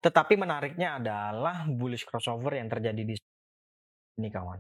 Tetapi 0.04 0.36
menariknya 0.36 1.00
adalah 1.00 1.64
bullish 1.72 2.04
crossover 2.04 2.60
yang 2.60 2.68
terjadi 2.68 3.00
di 3.08 3.16
ini 4.20 4.28
kawan. 4.28 4.60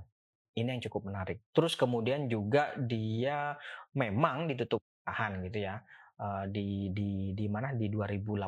Ini 0.55 0.79
yang 0.79 0.81
cukup 0.88 1.12
menarik. 1.12 1.51
Terus 1.51 1.75
kemudian 1.75 2.31
juga 2.31 2.71
dia 2.79 3.59
memang 4.00 4.47
ditutup 4.47 4.79
tahan 5.03 5.43
gitu 5.51 5.59
ya. 5.59 5.83
Uh, 6.15 6.47
di 6.47 6.95
di 6.95 7.35
di 7.35 7.45
mana 7.51 7.75
di 7.75 7.91
2080. 7.91 8.47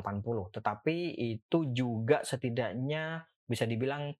Tetapi 0.56 0.96
itu 1.20 1.68
juga 1.76 2.24
setidaknya 2.24 3.20
bisa 3.48 3.64
dibilang 3.64 4.12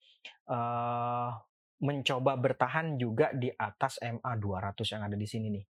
uh, 0.48 1.30
mencoba 1.78 2.32
bertahan 2.40 2.98
juga 2.98 3.30
di 3.30 3.52
atas 3.54 4.02
MA 4.02 4.32
200 4.34 4.82
yang 4.96 5.02
ada 5.06 5.14
di 5.14 5.28
sini 5.28 5.46
nih. 5.52 5.66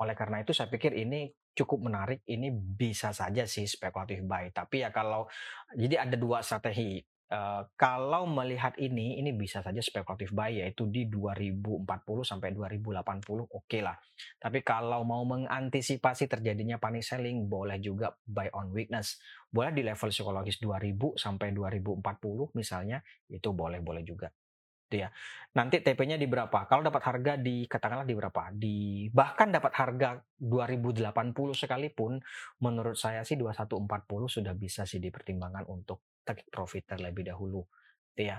Oleh 0.00 0.16
karena 0.16 0.40
itu 0.40 0.56
saya 0.56 0.72
pikir 0.72 0.96
ini 0.96 1.28
cukup 1.52 1.90
menarik, 1.90 2.24
ini 2.24 2.48
bisa 2.54 3.12
saja 3.12 3.44
sih 3.44 3.68
spekulatif 3.68 4.24
buy. 4.24 4.48
Tapi 4.48 4.80
ya 4.80 4.88
kalau 4.88 5.28
jadi 5.76 6.08
ada 6.08 6.16
dua 6.16 6.40
strategi. 6.40 7.02
Kalau 7.78 8.26
melihat 8.26 8.74
ini, 8.82 9.22
ini 9.22 9.30
bisa 9.30 9.62
saja 9.62 9.78
spekulatif 9.78 10.34
buy 10.34 10.66
yaitu 10.66 10.90
di 10.90 11.06
2040 11.06 11.86
sampai 12.26 12.50
2080 12.50 13.46
oke 13.46 13.70
okay 13.70 13.86
lah. 13.86 13.94
Tapi 14.42 14.66
kalau 14.66 15.06
mau 15.06 15.22
mengantisipasi 15.22 16.26
terjadinya 16.26 16.82
panic 16.82 17.06
selling, 17.06 17.46
boleh 17.46 17.78
juga 17.78 18.18
buy 18.26 18.50
on 18.50 18.74
weakness. 18.74 19.22
Boleh 19.46 19.70
di 19.70 19.86
level 19.86 20.10
psikologis 20.10 20.58
2000 20.58 21.14
sampai 21.14 21.54
2040 21.54 22.02
misalnya, 22.58 22.98
itu 23.30 23.54
boleh-boleh 23.54 24.02
juga 24.02 24.26
gitu 24.90 25.06
ya. 25.06 25.08
Nanti 25.54 25.78
TP-nya 25.86 26.18
di 26.18 26.26
berapa? 26.26 26.66
Kalau 26.66 26.82
dapat 26.82 26.98
harga 27.06 27.38
di 27.38 27.62
katakanlah 27.70 28.02
di 28.02 28.14
berapa? 28.18 28.42
Di 28.50 29.06
bahkan 29.14 29.54
dapat 29.54 29.70
harga 29.78 30.18
2080 30.34 31.30
sekalipun 31.54 32.18
menurut 32.58 32.98
saya 32.98 33.22
sih 33.22 33.38
2140 33.38 33.86
sudah 34.26 34.54
bisa 34.58 34.82
sih 34.82 34.98
dipertimbangkan 34.98 35.62
untuk 35.70 36.09
take 36.24 36.46
profit 36.48 36.84
terlebih 36.86 37.28
dahulu. 37.28 37.64
Gitu 38.12 38.30
ya. 38.30 38.38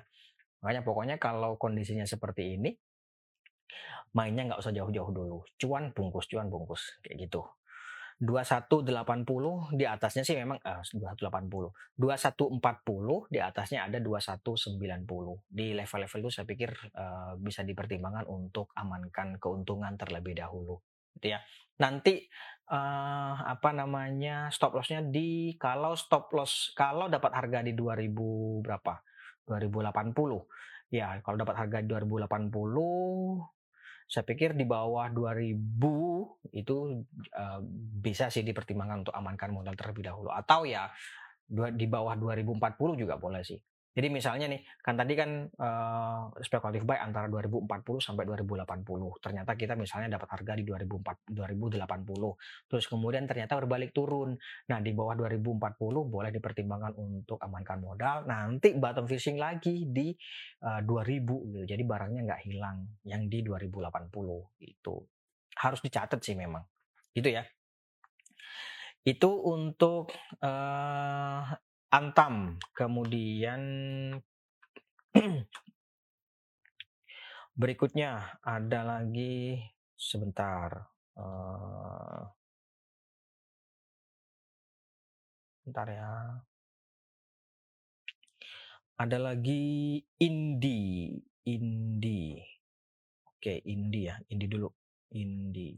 Makanya 0.61 0.81
pokoknya 0.85 1.15
kalau 1.17 1.57
kondisinya 1.57 2.05
seperti 2.05 2.57
ini 2.59 2.71
mainnya 4.11 4.51
nggak 4.51 4.61
usah 4.61 4.75
jauh-jauh 4.75 5.11
dulu. 5.11 5.38
Cuan 5.57 5.95
bungkus, 5.95 6.27
cuan 6.27 6.51
bungkus 6.51 7.01
kayak 7.01 7.27
gitu. 7.27 7.41
2180 8.21 9.73
di 9.73 9.85
atasnya 9.89 10.21
sih 10.21 10.38
memang 10.38 10.61
uh, 10.61 10.85
2180. 10.85 11.97
2140 11.97 13.33
di 13.33 13.39
atasnya 13.41 13.89
ada 13.89 13.97
2190. 13.97 14.77
Di 15.50 15.73
level-level 15.73 16.19
itu 16.21 16.29
saya 16.29 16.45
pikir 16.45 16.69
uh, 16.93 17.33
bisa 17.41 17.65
dipertimbangkan 17.65 18.29
untuk 18.29 18.69
amankan 18.77 19.41
keuntungan 19.41 19.97
terlebih 19.97 20.38
dahulu. 20.38 20.77
Gitu 21.17 21.33
ya. 21.33 21.41
Nanti 21.80 22.28
uh, 22.72 23.36
apa 23.48 23.70
namanya 23.72 24.51
stop 24.51 24.75
lossnya 24.75 25.06
di 25.06 25.56
kalau 25.56 25.96
stop 25.96 26.34
loss 26.36 26.75
kalau 26.75 27.08
dapat 27.08 27.32
harga 27.32 27.63
di 27.63 27.72
2000 27.78 28.66
berapa? 28.66 28.94
2080. 29.48 30.92
Ya, 30.92 31.24
kalau 31.24 31.40
dapat 31.40 31.56
harga 31.56 31.78
di 31.80 31.88
2080 31.88 32.51
saya 34.12 34.28
pikir 34.28 34.60
di 34.60 34.68
bawah 34.68 35.08
2000 35.08 35.56
itu 36.51 36.75
uh, 37.32 37.60
bisa 38.04 38.28
sih 38.28 38.44
dipertimbangkan 38.44 39.08
untuk 39.08 39.16
amankan 39.16 39.56
modal 39.56 39.72
terlebih 39.80 40.12
dahulu 40.12 40.28
atau 40.36 40.68
ya 40.68 40.92
di 41.48 41.88
bawah 41.88 42.20
2040 42.20 43.00
juga 43.00 43.16
boleh 43.16 43.40
sih. 43.40 43.56
Jadi 43.91 44.07
misalnya 44.07 44.48
nih, 44.48 44.63
kan 44.79 44.95
tadi 44.95 45.13
kan 45.19 45.51
uh, 45.51 46.31
spekulatif 46.39 46.88
buy 46.88 46.95
antara 47.03 47.27
2040 47.27 47.67
sampai 48.00 48.24
2080. 48.24 48.88
Ternyata 49.19 49.51
kita 49.60 49.75
misalnya 49.75 50.15
dapat 50.15 50.31
harga 50.31 50.55
di 50.55 50.63
2004, 50.63 51.27
2080. 51.36 52.71
Terus 52.71 52.86
kemudian 52.88 53.27
ternyata 53.27 53.60
berbalik 53.60 53.91
turun. 53.91 54.39
Nah, 54.71 54.79
di 54.79 54.95
bawah 54.95 55.19
2040 55.19 55.75
boleh 56.07 56.31
dipertimbangkan 56.31 56.95
untuk 56.95 57.36
amankan 57.43 57.83
modal. 57.83 58.24
Nanti 58.24 58.71
bottom 58.79 59.12
fishing 59.12 59.36
lagi 59.36 59.83
di 59.91 60.15
uh, 60.63 60.79
2000 60.79 61.51
gitu. 61.51 61.65
Jadi 61.67 61.83
barangnya 61.83 62.21
nggak 62.31 62.41
hilang 62.48 62.88
yang 63.03 63.27
di 63.27 63.43
2080 63.43 64.07
itu. 64.63 64.95
Harus 65.60 65.79
dicatat 65.83 66.24
sih 66.24 66.39
memang. 66.39 66.63
Gitu 67.12 67.27
ya. 67.27 67.43
Itu 69.03 69.36
untuk 69.51 70.15
uh, 70.39 71.43
Antam, 71.91 72.55
kemudian 72.71 73.60
berikutnya 77.60 78.39
ada 78.39 78.79
lagi 78.88 79.60
sebentar, 80.00 80.88
uh, 81.19 82.31
bentar 85.67 85.88
ya. 85.91 86.12
Ada 88.95 89.17
lagi 89.19 90.00
Indi, 90.24 91.12
Indi. 91.43 92.39
Oke, 93.36 93.60
Indi 93.67 94.07
ya, 94.07 94.15
Indi 94.31 94.48
dulu, 94.48 94.71
Indi. 95.12 95.75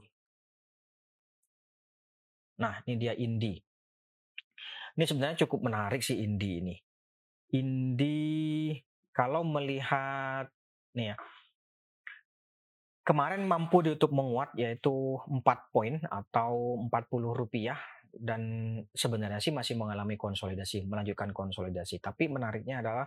Nah, 2.61 2.85
ini 2.85 3.01
dia 3.01 3.17
Indi. 3.17 3.72
Ini 4.93 5.03
sebenarnya 5.09 5.41
cukup 5.45 5.65
menarik 5.65 6.05
sih 6.05 6.21
Indi 6.21 6.51
ini. 6.61 6.75
Indi 7.53 8.73
kalau 9.13 9.45
melihat 9.45 10.49
nih 10.97 11.13
ya. 11.13 11.17
kemarin 13.03 13.43
mampu 13.43 13.83
ditutup 13.83 14.15
menguat 14.15 14.55
yaitu 14.55 15.19
4 15.27 15.43
poin 15.75 15.99
atau 16.07 16.79
40 16.87 17.35
rupiah 17.35 17.75
dan 18.13 18.41
sebenarnya 18.95 19.43
sih 19.43 19.51
masih 19.51 19.75
mengalami 19.75 20.15
konsolidasi, 20.15 20.87
melanjutkan 20.87 21.35
konsolidasi. 21.35 21.99
Tapi 21.99 22.31
menariknya 22.31 22.79
adalah 22.79 23.05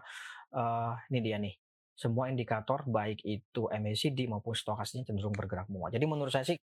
uh, 0.53 0.93
ini 1.09 1.19
dia 1.23 1.41
nih. 1.41 1.55
Semua 1.97 2.29
indikator 2.29 2.85
baik 2.85 3.25
itu 3.25 3.73
MACD 3.73 4.29
maupun 4.29 4.53
stokastiknya 4.53 5.09
cenderung 5.09 5.33
bergerak 5.33 5.73
menguat. 5.73 5.97
Jadi 5.97 6.05
menurut 6.05 6.29
saya 6.29 6.45
sih 6.45 6.61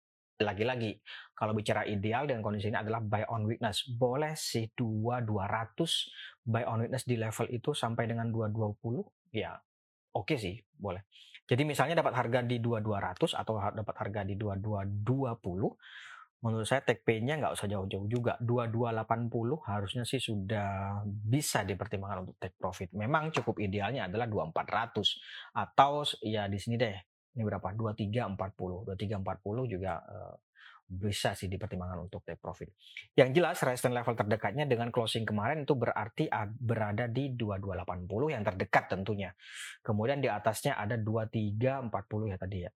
lagi-lagi 0.45 1.01
kalau 1.33 1.57
bicara 1.57 1.89
ideal 1.89 2.29
dengan 2.29 2.45
kondisi 2.45 2.69
ini 2.69 2.81
adalah 2.81 3.01
buy 3.01 3.25
on 3.33 3.49
weakness. 3.49 3.89
Boleh 3.89 4.37
sih 4.37 4.69
2200 4.75 6.45
buy 6.45 6.65
on 6.69 6.85
weakness 6.85 7.09
di 7.09 7.17
level 7.17 7.49
itu 7.49 7.73
sampai 7.73 8.05
dengan 8.11 8.29
220 8.29 9.33
ya 9.33 9.57
oke 10.17 10.33
okay 10.33 10.37
sih, 10.41 10.57
boleh. 10.81 11.05
Jadi 11.47 11.63
misalnya 11.63 12.03
dapat 12.03 12.17
harga 12.17 12.43
di 12.43 12.59
2200 12.59 13.39
atau 13.39 13.55
dapat 13.61 13.95
harga 14.03 14.21
di 14.27 14.35
2220, 14.35 16.43
menurut 16.43 16.67
saya 16.67 16.83
take 16.83 17.07
pay-nya 17.07 17.39
nggak 17.39 17.55
usah 17.55 17.71
jauh-jauh 17.71 18.11
juga. 18.11 18.35
2280 18.43 19.63
harusnya 19.63 20.03
sih 20.03 20.19
sudah 20.19 21.07
bisa 21.07 21.63
dipertimbangkan 21.63 22.27
untuk 22.27 22.37
take 22.43 22.59
profit. 22.59 22.91
Memang 22.99 23.31
cukup 23.31 23.63
idealnya 23.63 24.11
adalah 24.11 24.27
2400 24.27 25.55
atau 25.55 26.03
ya 26.27 26.51
di 26.51 26.59
sini 26.59 26.75
deh. 26.75 26.99
Ini 27.37 27.45
berapa? 27.45 27.69
2340. 27.77 28.97
2340 28.97 29.73
juga 29.77 29.93
uh, 30.01 30.35
bisa 30.87 31.35
sih 31.35 31.51
dipertimbangkan 31.51 32.07
untuk 32.07 32.23
take 32.23 32.39
profit. 32.39 32.71
Yang 33.19 33.43
jelas 33.43 33.59
resistance 33.59 33.95
level 33.95 34.15
terdekatnya 34.15 34.65
dengan 34.71 34.95
closing 34.95 35.27
kemarin 35.27 35.67
itu 35.67 35.75
berarti 35.75 36.31
berada 36.63 37.11
di 37.11 37.35
2280 37.35 38.35
yang 38.35 38.43
terdekat 38.47 38.85
tentunya. 38.87 39.31
Kemudian 39.83 40.23
di 40.23 40.31
atasnya 40.31 40.79
ada 40.79 40.95
2340 40.95 42.33
ya 42.33 42.39
tadi 42.39 42.59
ya. 42.63 42.71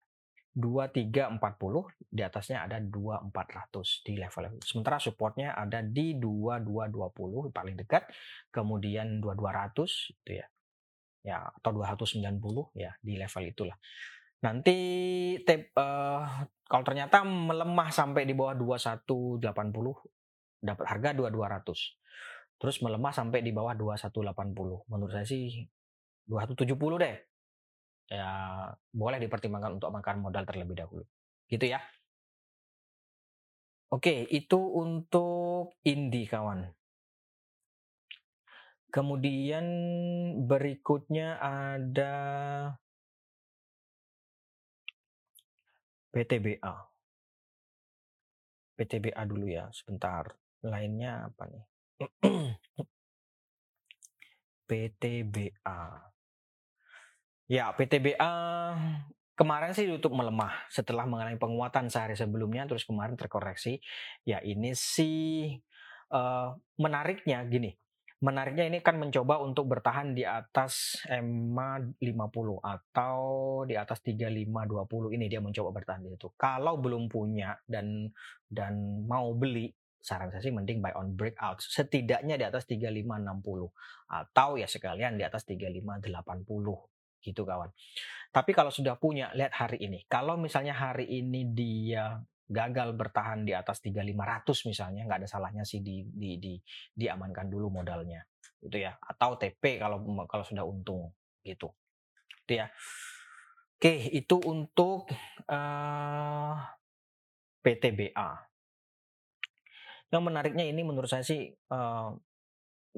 2340 0.59 2.11
di 2.11 2.23
atasnya 2.25 2.67
ada 2.67 2.83
2400 2.83 4.03
di 4.03 4.13
level 4.19 4.43
level. 4.49 4.61
Sementara 4.65 4.99
supportnya 4.99 5.55
ada 5.55 5.85
di 5.85 6.19
2220 6.19 7.55
paling 7.55 7.77
dekat, 7.79 8.11
kemudian 8.51 9.21
2200 9.21 10.17
itu 10.17 10.33
ya. 10.33 10.47
Ya 11.23 11.45
atau 11.45 11.71
290 11.77 12.73
ya 12.75 12.97
di 12.99 13.15
level 13.21 13.45
itulah. 13.53 13.77
Nanti 14.39 14.77
tip, 15.43 15.75
uh, 15.75 16.23
kalau 16.69 16.85
ternyata 16.87 17.27
melemah 17.27 17.91
sampai 17.91 18.23
di 18.23 18.37
bawah 18.39 18.55
2180 18.55 19.43
dapat 20.63 20.85
harga 20.87 21.11
2200. 21.15 22.59
Terus 22.59 22.77
melemah 22.83 23.15
sampai 23.15 23.43
di 23.43 23.51
bawah 23.55 23.75
2180. 23.75 24.91
Menurut 24.91 25.13
saya 25.15 25.27
sih 25.27 25.63
2170 26.27 27.03
deh. 27.03 27.17
Ya 28.09 28.31
boleh 28.95 29.19
dipertimbangkan 29.23 29.79
untuk 29.79 29.91
makan 29.91 30.23
modal 30.23 30.47
terlebih 30.47 30.79
dahulu. 30.79 31.05
Gitu 31.51 31.71
ya. 31.71 31.83
Oke, 33.89 34.29
itu 34.29 34.61
untuk 34.61 35.81
Indi 35.89 36.29
kawan. 36.29 36.69
Kemudian 38.89 39.67
berikutnya 40.45 41.41
ada 41.41 42.15
PTBA. 46.19 46.75
PTBA 48.75 49.23
dulu 49.31 49.47
ya, 49.47 49.71
sebentar. 49.71 50.35
Lainnya 50.67 51.31
apa 51.31 51.47
nih? 51.47 51.65
PTBA. 54.69 55.81
Ya, 57.47 57.71
PTBA 57.71 58.35
kemarin 59.39 59.71
sih 59.79 59.87
tutup 59.87 60.19
melemah 60.19 60.67
setelah 60.67 61.07
mengalami 61.07 61.39
penguatan 61.39 61.87
sehari 61.87 62.19
sebelumnya, 62.19 62.67
terus 62.67 62.83
kemarin 62.83 63.15
terkoreksi. 63.15 63.79
Ya 64.27 64.43
ini 64.43 64.75
sih 64.75 65.55
uh, 66.11 66.59
menariknya 66.83 67.47
gini 67.47 67.79
menariknya 68.19 68.67
ini 68.67 68.83
kan 68.83 68.99
mencoba 68.99 69.39
untuk 69.39 69.71
bertahan 69.71 70.11
di 70.11 70.27
atas 70.27 70.99
EMA 71.07 71.99
50 72.03 72.59
atau 72.59 73.21
di 73.63 73.79
atas 73.79 74.03
3520 74.03 75.15
ini 75.15 75.31
dia 75.31 75.39
mencoba 75.39 75.71
bertahan 75.71 76.03
di 76.03 76.11
situ. 76.19 76.35
Kalau 76.35 76.83
belum 76.83 77.07
punya 77.07 77.55
dan 77.63 78.11
dan 78.51 79.07
mau 79.07 79.31
beli 79.39 79.71
saran 79.99 80.31
saya 80.31 80.43
sih 80.43 80.55
mending 80.55 80.79
buy 80.83 80.95
on 80.95 81.15
breakout 81.15 81.59
setidaknya 81.63 82.39
di 82.39 82.45
atas 82.47 82.67
3560 82.67 83.07
atau 84.09 84.49
ya 84.59 84.67
sekalian 84.67 85.19
di 85.19 85.23
atas 85.27 85.47
3580 85.47 87.23
gitu 87.23 87.43
kawan. 87.43 87.71
Tapi 88.35 88.51
kalau 88.51 88.71
sudah 88.71 88.99
punya 88.99 89.31
lihat 89.35 89.55
hari 89.55 89.79
ini. 89.83 90.07
Kalau 90.07 90.39
misalnya 90.39 90.75
hari 90.75 91.07
ini 91.07 91.47
dia 91.55 92.19
gagal 92.49 92.97
bertahan 92.97 93.45
di 93.45 93.53
atas 93.53 93.85
3500 93.85 94.69
misalnya 94.69 95.05
nggak 95.05 95.21
ada 95.25 95.29
salahnya 95.29 95.65
sih 95.69 95.85
di, 95.85 96.01
di, 96.09 96.41
di 96.41 96.57
diamankan 96.97 97.53
dulu 97.53 97.69
modalnya 97.69 98.25
itu 98.65 98.77
ya. 98.81 98.97
Atau 98.99 99.39
TP 99.39 99.79
kalau 99.79 100.03
kalau 100.27 100.45
sudah 100.45 100.65
untung 100.65 101.13
gitu. 101.45 101.71
Itu 102.49 102.53
ya. 102.57 102.67
Oke 103.79 104.11
itu 104.11 104.37
untuk 104.43 105.07
uh, 105.47 105.55
eh, 105.55 106.55
PTBA 107.63 108.31
yang 110.09 110.25
menariknya 110.25 110.65
ini 110.65 110.83
menurut 110.83 111.07
saya 111.07 111.23
sih 111.23 111.47
uh, 111.71 112.11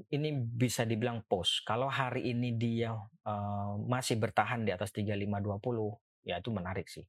ini 0.08 0.30
bisa 0.32 0.86
dibilang 0.86 1.26
post 1.26 1.66
kalau 1.66 1.90
hari 1.90 2.32
ini 2.32 2.54
dia 2.54 2.94
uh, 3.26 3.74
masih 3.76 4.16
bertahan 4.16 4.62
di 4.62 4.70
atas 4.70 4.94
3520 4.94 5.26
ya 6.24 6.38
itu 6.38 6.50
menarik 6.54 6.86
sih 6.86 7.04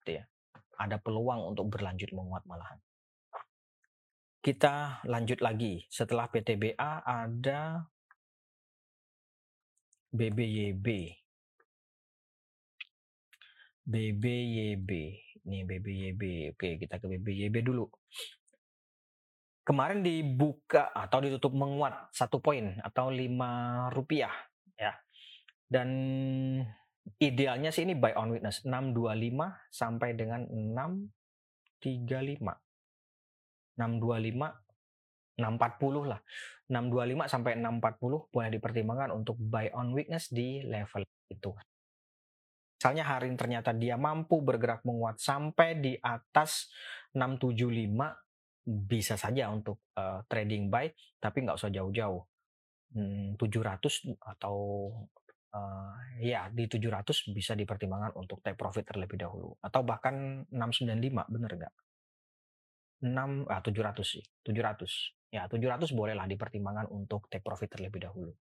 gitu 0.00 0.22
ya 0.22 0.24
ada 0.80 0.96
peluang 0.96 1.52
untuk 1.52 1.68
berlanjut 1.68 2.08
menguat 2.16 2.48
malahan. 2.48 2.80
Kita 4.40 5.04
lanjut 5.04 5.44
lagi. 5.44 5.84
Setelah 5.92 6.32
PTBA 6.32 7.04
ada 7.04 7.84
BBYB. 10.08 10.86
BBYB. 13.84 14.90
Ini 15.44 15.58
BBYB. 15.68 16.22
Oke, 16.56 16.80
kita 16.80 16.96
ke 16.96 17.06
BBYB 17.20 17.60
dulu. 17.60 17.84
Kemarin 19.60 20.00
dibuka 20.00 20.88
atau 20.96 21.20
ditutup 21.20 21.52
menguat 21.52 22.08
satu 22.16 22.40
poin 22.40 22.80
atau 22.80 23.12
lima 23.12 23.86
rupiah 23.92 24.32
ya. 24.74 24.96
Dan 25.68 25.88
idealnya 27.18 27.74
sih 27.74 27.82
ini 27.88 27.98
buy 27.98 28.14
on 28.14 28.30
witness 28.30 28.62
625 28.62 29.72
sampai 29.72 30.14
dengan 30.14 30.46
635. 30.46 32.44
625 33.80 34.70
640 35.40 36.04
lah. 36.04 36.20
625 36.68 37.32
sampai 37.32 37.52
640 37.58 38.30
boleh 38.30 38.50
dipertimbangkan 38.52 39.10
untuk 39.16 39.40
buy 39.40 39.72
on 39.72 39.96
weakness 39.96 40.28
di 40.28 40.62
level 40.62 41.02
itu. 41.32 41.50
Misalnya 42.76 43.04
hari 43.04 43.32
ini 43.32 43.36
ternyata 43.36 43.76
dia 43.76 43.96
mampu 44.00 44.40
bergerak 44.40 44.84
menguat 44.84 45.20
sampai 45.20 45.80
di 45.80 45.92
atas 46.00 46.68
675 47.12 47.92
bisa 48.64 49.18
saja 49.18 49.50
untuk 49.50 49.82
uh, 49.98 50.22
trading 50.30 50.70
buy 50.70 50.88
tapi 51.18 51.44
nggak 51.44 51.58
usah 51.58 51.72
jauh-jauh. 51.72 52.22
Hmm, 52.90 53.38
700 53.38 54.18
atau 54.18 54.56
uh, 55.54 55.94
ya 56.22 56.50
di 56.50 56.66
700 56.66 57.34
bisa 57.34 57.52
dipertimbangkan 57.58 58.14
untuk 58.18 58.42
take 58.42 58.58
profit 58.58 58.86
terlebih 58.86 59.18
dahulu 59.18 59.54
atau 59.62 59.80
bahkan 59.82 60.46
695 60.50 61.32
bener 61.32 61.50
nggak? 61.58 61.74
6 63.00 63.48
ah 63.48 63.60
700 63.64 64.04
sih 64.04 64.24
700 64.44 65.32
ya 65.32 65.48
700 65.48 65.96
bolehlah 65.96 66.28
dipertimbangkan 66.28 66.90
untuk 66.92 67.26
take 67.32 67.42
profit 67.42 67.70
terlebih 67.72 68.04
dahulu. 68.04 68.32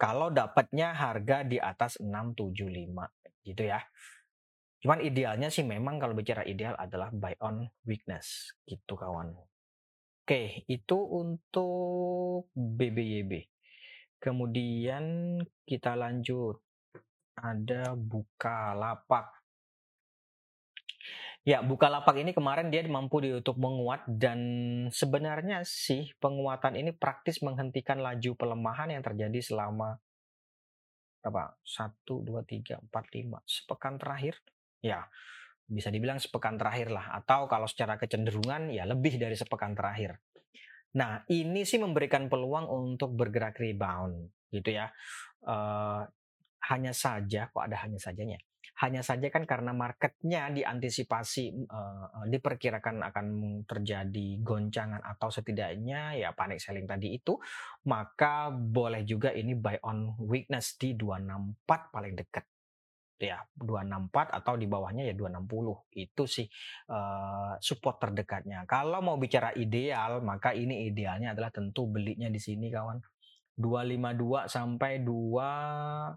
Kalau 0.00 0.32
dapatnya 0.32 0.96
harga 0.96 1.44
di 1.44 1.60
atas 1.60 2.00
675 2.00 3.44
gitu 3.44 3.62
ya. 3.68 3.80
Cuman 4.80 5.04
idealnya 5.04 5.52
sih 5.52 5.60
memang 5.60 6.00
kalau 6.00 6.16
bicara 6.16 6.40
ideal 6.48 6.72
adalah 6.80 7.12
buy 7.12 7.36
on 7.44 7.68
weakness 7.84 8.56
gitu 8.64 8.96
kawan. 8.96 9.36
Oke 10.24 10.64
itu 10.70 10.96
untuk 10.96 12.48
BBYB 12.56 13.59
Kemudian 14.20 15.36
kita 15.64 15.96
lanjut. 15.96 16.60
Ada 17.40 17.96
buka 17.96 18.76
lapak. 18.76 19.40
Ya, 21.40 21.64
buka 21.64 21.88
lapak 21.88 22.20
ini 22.20 22.36
kemarin 22.36 22.68
dia 22.68 22.84
mampu 22.84 23.24
ditutup 23.24 23.56
menguat 23.56 24.04
dan 24.04 24.38
sebenarnya 24.92 25.64
sih 25.64 26.12
penguatan 26.20 26.76
ini 26.76 26.92
praktis 26.92 27.40
menghentikan 27.40 28.04
laju 28.04 28.36
pelemahan 28.36 28.92
yang 28.92 29.00
terjadi 29.00 29.40
selama 29.40 29.96
berapa? 31.24 31.56
1 31.64 32.04
2 32.04 32.44
3 32.44 32.92
4 32.92 32.92
5 32.92 33.40
sepekan 33.48 33.96
terakhir. 33.96 34.36
Ya, 34.84 35.08
bisa 35.64 35.88
dibilang 35.88 36.20
sepekan 36.20 36.60
terakhir 36.60 36.92
lah 36.92 37.08
atau 37.24 37.48
kalau 37.48 37.64
secara 37.64 37.96
kecenderungan 37.96 38.68
ya 38.68 38.84
lebih 38.84 39.16
dari 39.16 39.32
sepekan 39.32 39.72
terakhir. 39.72 40.20
Nah, 40.98 41.22
ini 41.30 41.62
sih 41.62 41.78
memberikan 41.78 42.26
peluang 42.26 42.66
untuk 42.66 43.14
bergerak 43.14 43.62
rebound 43.62 44.26
gitu 44.50 44.74
ya. 44.74 44.90
Uh, 45.46 46.02
hanya 46.66 46.90
saja 46.90 47.46
kok 47.48 47.62
ada 47.62 47.78
hanya 47.86 47.98
sajanya. 47.98 48.38
Hanya 48.80 49.04
saja 49.04 49.28
kan 49.28 49.44
karena 49.44 49.76
marketnya 49.76 50.48
diantisipasi 50.48 51.68
uh, 51.68 52.24
diperkirakan 52.26 53.04
akan 53.12 53.26
terjadi 53.68 54.40
goncangan 54.40 55.04
atau 55.04 55.28
setidaknya 55.28 56.16
ya 56.16 56.32
panic 56.32 56.58
selling 56.64 56.88
tadi 56.88 57.20
itu, 57.20 57.36
maka 57.86 58.48
boleh 58.50 59.04
juga 59.04 59.36
ini 59.36 59.52
buy 59.52 59.84
on 59.84 60.16
weakness 60.24 60.80
di 60.80 60.96
264 60.96 61.92
paling 61.92 62.14
dekat 62.16 62.44
ya 63.20 63.44
264 63.52 64.32
atau 64.32 64.56
di 64.56 64.64
bawahnya 64.64 65.04
ya 65.04 65.12
260 65.12 66.00
itu 66.00 66.24
sih 66.24 66.48
uh, 66.88 67.60
support 67.60 68.00
terdekatnya. 68.00 68.64
Kalau 68.64 69.04
mau 69.04 69.20
bicara 69.20 69.52
ideal 69.52 70.24
maka 70.24 70.56
ini 70.56 70.88
idealnya 70.88 71.36
adalah 71.36 71.52
tentu 71.52 71.84
belinya 71.84 72.32
di 72.32 72.40
sini 72.40 72.72
kawan. 72.72 72.96
252 73.60 74.48
sampai 74.48 75.04
260 75.04 76.16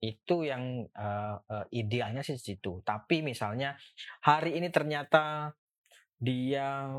itu 0.00 0.36
yang 0.48 0.88
uh, 0.96 1.36
uh, 1.36 1.66
idealnya 1.76 2.24
sih 2.24 2.40
situ. 2.40 2.80
Tapi 2.80 3.20
misalnya 3.20 3.76
hari 4.24 4.56
ini 4.56 4.72
ternyata 4.72 5.52
dia 6.16 6.96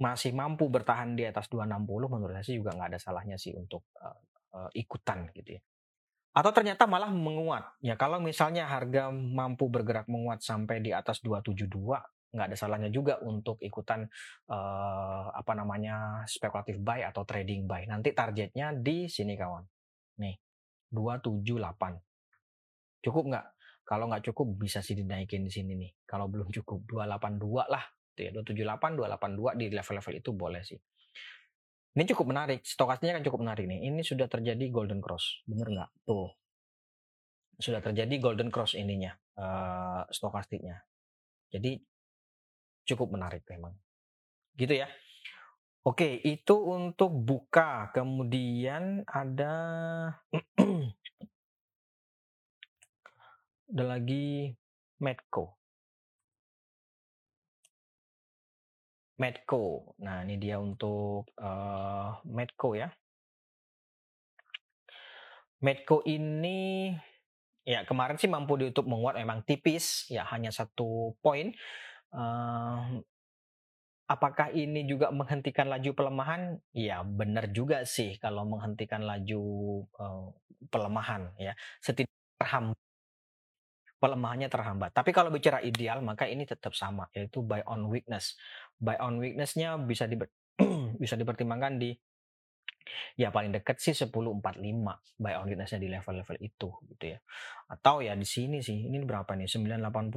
masih 0.00 0.32
mampu 0.32 0.72
bertahan 0.72 1.12
di 1.12 1.28
atas 1.28 1.52
260 1.52 1.84
menurut 2.08 2.32
saya 2.32 2.46
sih 2.48 2.56
juga 2.56 2.72
nggak 2.72 2.96
ada 2.96 3.00
salahnya 3.00 3.36
sih 3.36 3.52
untuk 3.52 3.84
uh, 4.00 4.16
uh, 4.56 4.70
ikutan 4.72 5.28
gitu 5.36 5.60
ya 5.60 5.62
atau 6.30 6.50
ternyata 6.54 6.86
malah 6.86 7.10
menguat. 7.10 7.82
Ya 7.82 7.98
kalau 7.98 8.22
misalnya 8.22 8.70
harga 8.70 9.10
mampu 9.10 9.66
bergerak 9.66 10.06
menguat 10.06 10.46
sampai 10.46 10.78
di 10.78 10.94
atas 10.94 11.18
272, 11.26 11.66
nggak 12.30 12.46
ada 12.46 12.56
salahnya 12.56 12.90
juga 12.94 13.18
untuk 13.26 13.58
ikutan 13.58 14.06
uh, 14.46 15.26
apa 15.34 15.52
namanya 15.58 16.22
spekulatif 16.30 16.78
buy 16.78 17.02
atau 17.02 17.26
trading 17.26 17.66
buy. 17.66 17.82
Nanti 17.90 18.14
targetnya 18.14 18.70
di 18.78 19.10
sini 19.10 19.34
kawan. 19.34 19.66
Nih, 20.22 20.38
278. 20.94 23.02
Cukup 23.02 23.24
nggak? 23.34 23.46
Kalau 23.82 24.06
nggak 24.06 24.30
cukup 24.30 24.54
bisa 24.54 24.86
sih 24.86 24.94
dinaikin 24.94 25.42
di 25.42 25.50
sini 25.50 25.74
nih. 25.74 25.90
Kalau 26.06 26.30
belum 26.30 26.54
cukup 26.54 26.86
282 26.86 27.66
lah. 27.66 27.82
Ya, 28.14 28.30
278, 28.36 29.00
282 29.00 29.56
di 29.56 29.66
level-level 29.72 30.14
itu 30.20 30.30
boleh 30.36 30.62
sih. 30.62 30.76
Ini 31.90 32.06
cukup 32.14 32.30
menarik, 32.30 32.62
stokastiknya 32.62 33.18
kan 33.18 33.24
cukup 33.26 33.42
menarik 33.42 33.66
nih. 33.66 33.90
Ini 33.90 34.00
sudah 34.06 34.30
terjadi 34.30 34.62
golden 34.70 35.02
cross, 35.02 35.42
bener 35.42 35.66
nggak? 35.66 35.90
Tuh, 36.06 36.30
sudah 37.60 37.84
terjadi 37.84 38.14
golden 38.16 38.48
cross 38.48 38.72
ininya, 38.72 39.12
uh, 39.36 40.08
stokastiknya. 40.08 40.80
Jadi 41.52 41.76
cukup 42.88 43.12
menarik 43.14 43.44
memang. 43.50 43.76
Gitu 44.56 44.80
ya. 44.80 44.88
Oke, 45.84 46.20
itu 46.24 46.56
untuk 46.56 47.12
buka. 47.12 47.92
Kemudian 47.92 49.04
ada 49.08 49.54
ada 53.70 53.84
lagi 53.84 54.56
Medco. 55.00 55.59
Medco. 59.20 59.92
Nah, 60.00 60.24
ini 60.24 60.40
dia 60.40 60.56
untuk 60.56 61.28
uh, 61.36 62.16
Medco 62.24 62.72
ya. 62.72 62.88
Medco 65.60 66.00
ini 66.08 66.88
ya 67.68 67.84
kemarin 67.84 68.16
sih 68.16 68.32
mampu 68.32 68.56
ditutup 68.56 68.88
menguat 68.88 69.20
memang 69.20 69.44
tipis 69.44 70.08
ya 70.08 70.24
hanya 70.32 70.48
satu 70.48 71.12
poin. 71.20 71.52
Uh, 72.10 73.04
apakah 74.08 74.48
ini 74.56 74.88
juga 74.88 75.12
menghentikan 75.12 75.68
laju 75.68 75.92
pelemahan? 75.92 76.56
Ya 76.72 77.04
benar 77.04 77.52
juga 77.52 77.84
sih 77.84 78.16
kalau 78.16 78.48
menghentikan 78.48 79.04
laju 79.04 79.42
uh, 80.00 80.32
pelemahan 80.72 81.36
ya. 81.36 81.52
Setidaknya 81.84 82.72
pelemahannya 84.00 84.48
terhambat. 84.48 84.96
Tapi 84.96 85.12
kalau 85.12 85.28
bicara 85.28 85.60
ideal 85.60 86.00
maka 86.00 86.24
ini 86.24 86.48
tetap 86.48 86.72
sama 86.72 87.06
yaitu 87.12 87.44
buy 87.44 87.60
on 87.68 87.86
weakness. 87.92 88.40
Buy 88.80 88.96
on 88.96 89.20
weaknessnya 89.20 89.76
bisa 89.76 90.08
di 90.08 90.16
bisa 91.02 91.14
dipertimbangkan 91.20 91.76
di 91.76 91.92
ya 93.14 93.28
paling 93.30 93.52
dekat 93.54 93.76
sih 93.78 93.92
1045 93.92 94.40
buy 95.20 95.36
on 95.36 95.46
weaknessnya 95.46 95.78
di 95.78 95.92
level-level 95.92 96.36
itu 96.40 96.68
gitu 96.96 97.04
ya. 97.12 97.18
Atau 97.68 98.00
ya 98.00 98.16
di 98.16 98.24
sini 98.24 98.64
sih 98.64 98.88
ini 98.88 98.96
berapa 99.04 99.36
nih 99.36 99.46
980 99.46 100.08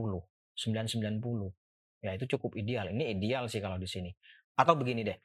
990 0.56 2.08
ya 2.08 2.12
itu 2.16 2.26
cukup 2.40 2.56
ideal. 2.56 2.88
Ini 2.88 3.20
ideal 3.20 3.52
sih 3.52 3.60
kalau 3.60 3.76
di 3.76 3.86
sini. 3.86 4.10
Atau 4.56 4.80
begini 4.80 5.04
deh 5.04 5.18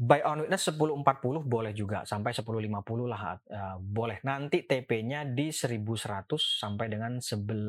buy 0.00 0.24
on 0.24 0.48
witness 0.48 0.72
1040 0.72 1.04
boleh 1.44 1.76
juga 1.76 2.08
sampai 2.08 2.32
1050 2.32 2.72
lah 3.04 3.36
uh, 3.36 3.76
boleh. 3.76 4.24
Nanti 4.24 4.64
TP-nya 4.64 5.28
di 5.28 5.52
1100 5.52 6.40
sampai 6.40 6.88
dengan 6.88 7.20
1130 7.20 7.68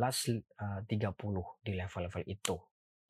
uh, 0.56 0.80
di 1.60 1.72
level-level 1.76 2.24
itu. 2.24 2.56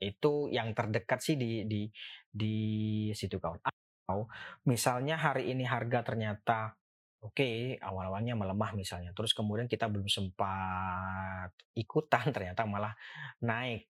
Itu 0.01 0.49
yang 0.49 0.73
terdekat 0.73 1.21
sih 1.21 1.38
di 1.38 1.69
di 1.69 1.86
di 2.34 2.55
situ 3.13 3.38
kawan. 3.38 3.62
Atau 3.62 4.25
misalnya 4.65 5.21
hari 5.21 5.53
ini 5.53 5.69
harga 5.69 6.01
ternyata 6.01 6.73
oke 7.21 7.38
okay, 7.38 7.77
awal-awalnya 7.77 8.34
melemah 8.34 8.73
misalnya 8.73 9.13
terus 9.13 9.38
kemudian 9.38 9.69
kita 9.69 9.86
belum 9.86 10.10
sempat 10.10 11.53
ikutan 11.77 12.34
ternyata 12.34 12.65
malah 12.65 12.97
naik 13.45 13.90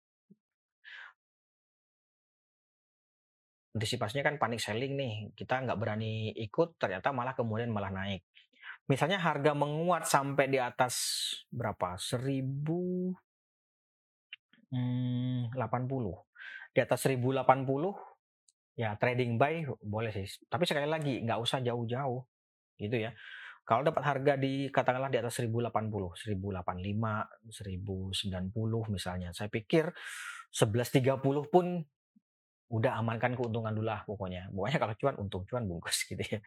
antisipasinya 3.70 4.26
kan 4.26 4.34
panik 4.38 4.58
selling 4.58 4.98
nih 4.98 5.30
kita 5.38 5.62
nggak 5.62 5.78
berani 5.78 6.34
ikut 6.34 6.74
ternyata 6.80 7.12
malah 7.14 7.34
kemudian 7.38 7.70
malah 7.70 7.94
naik. 7.94 8.26
Misalnya 8.90 9.22
harga 9.22 9.54
menguat 9.54 10.10
sampai 10.10 10.50
di 10.50 10.58
atas 10.58 10.94
berapa? 11.54 11.94
1080 11.94 14.74
hmm, 14.74 15.54
di 16.74 16.80
atas 16.82 16.98
1080 17.06 17.46
ya 18.78 18.94
trading 18.96 19.38
buy 19.38 19.66
boleh 19.82 20.12
sih 20.14 20.26
tapi 20.46 20.64
sekali 20.64 20.86
lagi 20.86 21.18
nggak 21.22 21.38
usah 21.38 21.62
jauh-jauh 21.62 22.26
gitu 22.78 22.96
ya. 22.98 23.14
Kalau 23.60 23.84
dapat 23.86 24.02
harga 24.02 24.34
di 24.34 24.66
katakanlah 24.66 25.14
di 25.14 25.22
atas 25.22 25.38
1080 25.38 25.70
1085 25.70 27.54
1090 27.54 28.90
misalnya 28.90 29.30
saya 29.30 29.46
pikir 29.46 29.94
1130 30.50 31.22
pun 31.46 31.86
udah 32.70 33.02
amankan 33.02 33.34
keuntungan 33.34 33.74
dulu 33.74 33.90
lah 33.90 34.06
pokoknya. 34.06 34.46
Pokoknya 34.54 34.78
kalau 34.78 34.94
cuan 34.94 35.14
untung 35.18 35.42
cuan 35.50 35.66
bungkus 35.66 36.04
gitu 36.10 36.22
ya. 36.22 36.38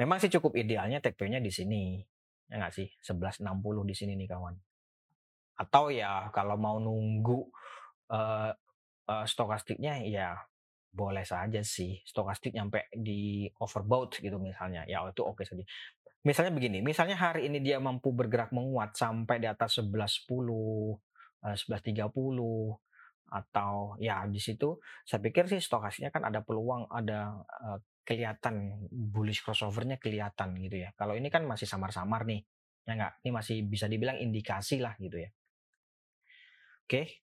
Memang 0.00 0.16
sih 0.16 0.32
cukup 0.32 0.56
idealnya 0.56 1.04
TP-nya 1.04 1.38
di 1.38 1.52
sini. 1.52 2.00
Ya 2.48 2.58
nggak 2.58 2.74
sih? 2.74 2.88
1160 3.04 3.44
di 3.84 3.94
sini 3.94 4.12
nih 4.16 4.28
kawan. 4.32 4.56
Atau 5.60 5.92
ya 5.92 6.32
kalau 6.32 6.56
mau 6.56 6.80
nunggu 6.80 7.44
uh, 8.08 8.50
uh, 9.06 9.24
stokastiknya 9.28 10.00
ya 10.08 10.40
boleh 10.90 11.22
saja 11.22 11.62
sih 11.62 12.02
stokastik 12.02 12.50
nyampe 12.50 12.90
di 12.96 13.44
overbought 13.60 14.16
gitu 14.24 14.40
misalnya. 14.40 14.88
Ya 14.88 15.04
itu 15.04 15.20
oke 15.20 15.44
saja. 15.44 15.62
Misalnya 16.20 16.52
begini, 16.52 16.84
misalnya 16.84 17.16
hari 17.16 17.48
ini 17.48 17.64
dia 17.64 17.80
mampu 17.80 18.12
bergerak 18.12 18.52
menguat 18.52 18.92
sampai 18.92 19.40
di 19.40 19.48
atas 19.48 19.80
1110, 19.80 20.28
1130, 20.28 22.12
atau 23.30 23.94
ya 24.02 24.26
di 24.26 24.42
situ 24.42 24.82
saya 25.06 25.22
pikir 25.22 25.46
sih 25.46 25.62
stokasnya 25.62 26.10
kan 26.10 26.26
ada 26.26 26.42
peluang 26.42 26.90
ada 26.90 27.40
uh, 27.46 27.78
kelihatan 28.10 28.88
bullish 28.90 29.46
crossovernya 29.46 30.02
kelihatan 30.02 30.58
gitu 30.58 30.82
ya. 30.82 30.90
Kalau 30.98 31.14
ini 31.14 31.30
kan 31.30 31.46
masih 31.46 31.70
samar-samar 31.70 32.26
nih. 32.26 32.42
Ya 32.82 32.98
enggak, 32.98 33.14
ini 33.22 33.30
masih 33.30 33.56
bisa 33.70 33.86
dibilang 33.86 34.18
indikasi 34.18 34.82
lah 34.82 34.98
gitu 34.98 35.20
ya. 35.20 35.30
Oke. 36.88 37.22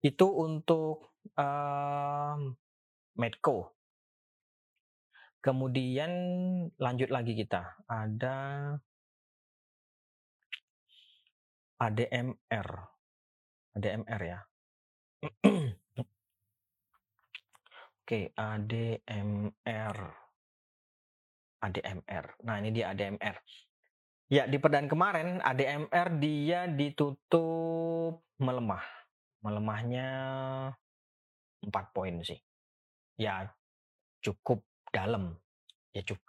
Itu 0.00 0.32
untuk 0.32 1.20
um, 1.36 2.56
Medco. 3.20 3.76
Kemudian 5.44 6.12
lanjut 6.80 7.12
lagi 7.12 7.36
kita. 7.36 7.84
Ada 7.84 8.36
ADMR. 11.80 12.68
ADMR 13.76 14.20
ya. 14.24 14.40
Oke, 18.00 18.32
ADMR. 18.32 19.98
ADMR. 21.60 22.26
Nah, 22.40 22.56
ini 22.64 22.72
dia 22.72 22.96
ADMR. 22.96 23.36
Ya, 24.32 24.48
di 24.48 24.56
perdaan 24.56 24.88
kemarin 24.88 25.44
ADMR 25.44 26.08
dia 26.16 26.64
ditutup 26.70 28.24
melemah. 28.40 28.80
Melemahnya 29.44 30.08
4 31.60 31.92
poin 31.92 32.16
sih. 32.24 32.40
Ya, 33.20 33.52
cukup 34.24 34.64
dalam. 34.88 35.36
Ya 35.92 36.00
cukup 36.00 36.24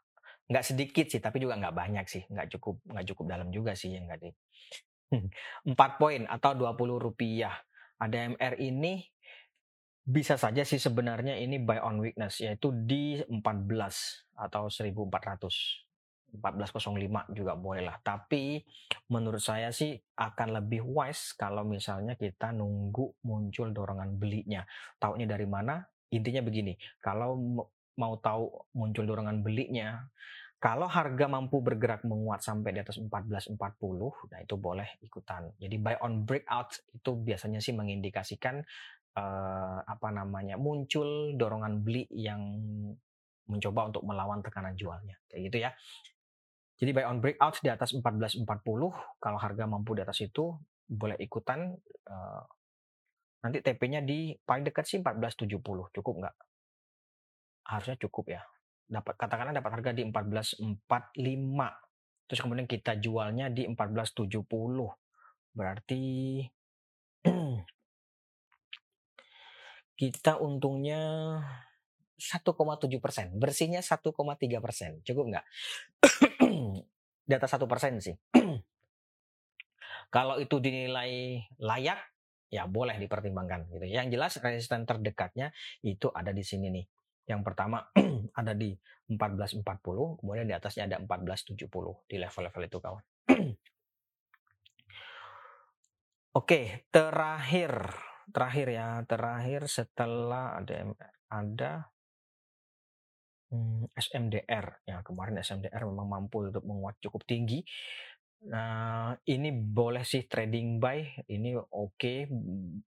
nggak 0.52 0.68
sedikit 0.68 1.08
sih, 1.08 1.24
tapi 1.24 1.40
juga 1.40 1.56
nggak 1.56 1.76
banyak 1.76 2.06
sih. 2.12 2.28
Nggak 2.28 2.52
cukup 2.60 2.84
nggak 2.84 3.06
cukup 3.16 3.26
dalam 3.32 3.48
juga 3.56 3.72
sih 3.72 3.96
yang 3.96 4.12
nggak 4.12 4.20
di. 4.20 4.30
4 5.72 6.00
poin 6.02 6.28
atau 6.28 6.52
20 6.52 7.00
rupiah 7.00 7.56
ADMR 8.02 8.58
ini 8.58 9.06
bisa 10.02 10.34
saja 10.34 10.66
sih 10.66 10.82
sebenarnya 10.82 11.38
ini 11.38 11.62
buy 11.62 11.78
on 11.78 12.02
weakness 12.02 12.42
yaitu 12.42 12.74
di 12.74 13.22
14 13.22 13.38
atau 14.34 14.66
1400 14.68 15.86
14.05 16.32 17.36
juga 17.36 17.54
boleh 17.60 17.84
lah. 17.84 18.00
Tapi 18.00 18.64
menurut 19.12 19.44
saya 19.44 19.68
sih 19.76 20.00
akan 20.16 20.64
lebih 20.64 20.80
wise 20.88 21.36
kalau 21.36 21.68
misalnya 21.68 22.16
kita 22.16 22.56
nunggu 22.56 23.20
muncul 23.28 23.68
dorongan 23.76 24.16
belinya. 24.16 24.64
Taunya 24.96 25.28
dari 25.28 25.44
mana? 25.44 25.84
Intinya 26.12 26.40
begini, 26.44 26.76
kalau 27.04 27.36
mau 28.00 28.14
tahu 28.20 28.48
muncul 28.76 29.04
dorongan 29.04 29.44
belinya, 29.44 30.08
kalau 30.62 30.86
harga 30.86 31.26
mampu 31.26 31.58
bergerak 31.58 32.06
menguat 32.06 32.46
sampai 32.46 32.78
di 32.78 32.80
atas 32.86 33.02
14.40, 33.02 33.58
nah 34.30 34.40
itu 34.46 34.56
boleh 34.62 34.86
ikutan. 35.02 35.50
Jadi 35.58 35.76
buy 35.82 35.98
on 36.06 36.22
breakout 36.22 36.78
itu 36.94 37.12
biasanya 37.18 37.58
sih 37.58 37.74
mengindikasikan 37.74 38.62
uh, 39.18 39.80
apa 39.82 40.08
namanya 40.14 40.62
muncul 40.62 41.34
dorongan 41.34 41.82
beli 41.82 42.06
yang 42.14 42.62
mencoba 43.50 43.90
untuk 43.90 44.06
melawan 44.06 44.40
tekanan 44.40 44.78
jualnya 44.80 45.18
kayak 45.28 45.52
gitu 45.52 45.58
ya 45.60 45.76
jadi 46.82 46.98
buy 46.98 47.06
on 47.06 47.22
breakout 47.22 47.62
di 47.62 47.70
atas 47.70 47.94
1440, 47.94 48.42
kalau 49.22 49.38
harga 49.38 49.70
mampu 49.70 49.94
di 49.94 50.02
atas 50.02 50.18
itu 50.26 50.58
boleh 50.90 51.14
ikutan. 51.22 51.78
Uh, 52.10 52.42
nanti 53.46 53.62
TP-nya 53.62 54.02
di 54.02 54.34
paling 54.42 54.66
dekat 54.66 54.90
sih 54.90 54.98
1470, 54.98 55.62
cukup 55.94 56.14
nggak? 56.26 56.36
Harusnya 57.70 58.02
cukup 58.02 58.34
ya. 58.34 58.42
Dapat 58.92 59.16
katakanlah 59.16 59.56
dapat 59.56 59.72
harga 59.80 59.96
di 59.96 60.04
1445. 60.04 60.76
Terus 62.28 62.40
kemudian 62.44 62.68
kita 62.68 63.00
jualnya 63.00 63.48
di 63.48 63.64
1470. 63.72 64.36
Berarti 65.56 66.04
kita 70.02 70.44
untungnya 70.44 71.00
1,7 72.22 72.54
persen, 73.02 73.34
bersihnya 73.40 73.82
1,3 73.82 74.14
persen, 74.62 75.02
cukup 75.02 75.26
nggak? 75.34 75.46
di 77.32 77.34
atas 77.34 77.56
satu 77.56 77.66
persen 77.66 77.98
sih. 78.04 78.14
Kalau 80.16 80.38
itu 80.38 80.60
dinilai 80.60 81.40
layak, 81.58 82.00
ya 82.52 82.68
boleh 82.68 83.00
dipertimbangkan 83.00 83.72
gitu. 83.72 83.88
Yang 83.88 84.08
jelas 84.14 84.32
resisten 84.44 84.84
terdekatnya 84.84 85.56
itu 85.82 86.12
ada 86.12 86.36
di 86.36 86.44
sini 86.44 86.68
nih. 86.68 86.86
Yang 87.32 87.42
pertama 87.48 87.88
ada 88.40 88.52
di 88.52 88.76
1440, 89.08 89.64
kemudian 90.20 90.48
di 90.48 90.56
atasnya 90.56 90.92
ada 90.92 91.00
1470 91.00 91.72
di 92.12 92.16
level-level 92.20 92.64
itu 92.68 92.78
kawan. 92.84 93.04
Oke, 96.40 96.88
terakhir, 96.92 97.92
terakhir 98.32 98.68
ya, 98.72 99.04
terakhir 99.08 99.68
setelah 99.68 100.60
ada 100.60 100.96
ada 101.32 101.92
Hmm, 103.52 103.84
SMDR, 104.00 104.80
ya 104.88 105.04
kemarin 105.04 105.44
SMDR 105.44 105.84
memang 105.84 106.08
mampu 106.08 106.48
untuk 106.48 106.64
menguat 106.64 106.96
cukup 107.04 107.28
tinggi. 107.28 107.60
Nah, 108.42 109.14
ini 109.30 109.54
boleh 109.54 110.02
sih 110.02 110.26
trading 110.26 110.82
buy, 110.82 110.98
ini 111.30 111.54
oke 111.54 111.94
okay. 111.94 112.26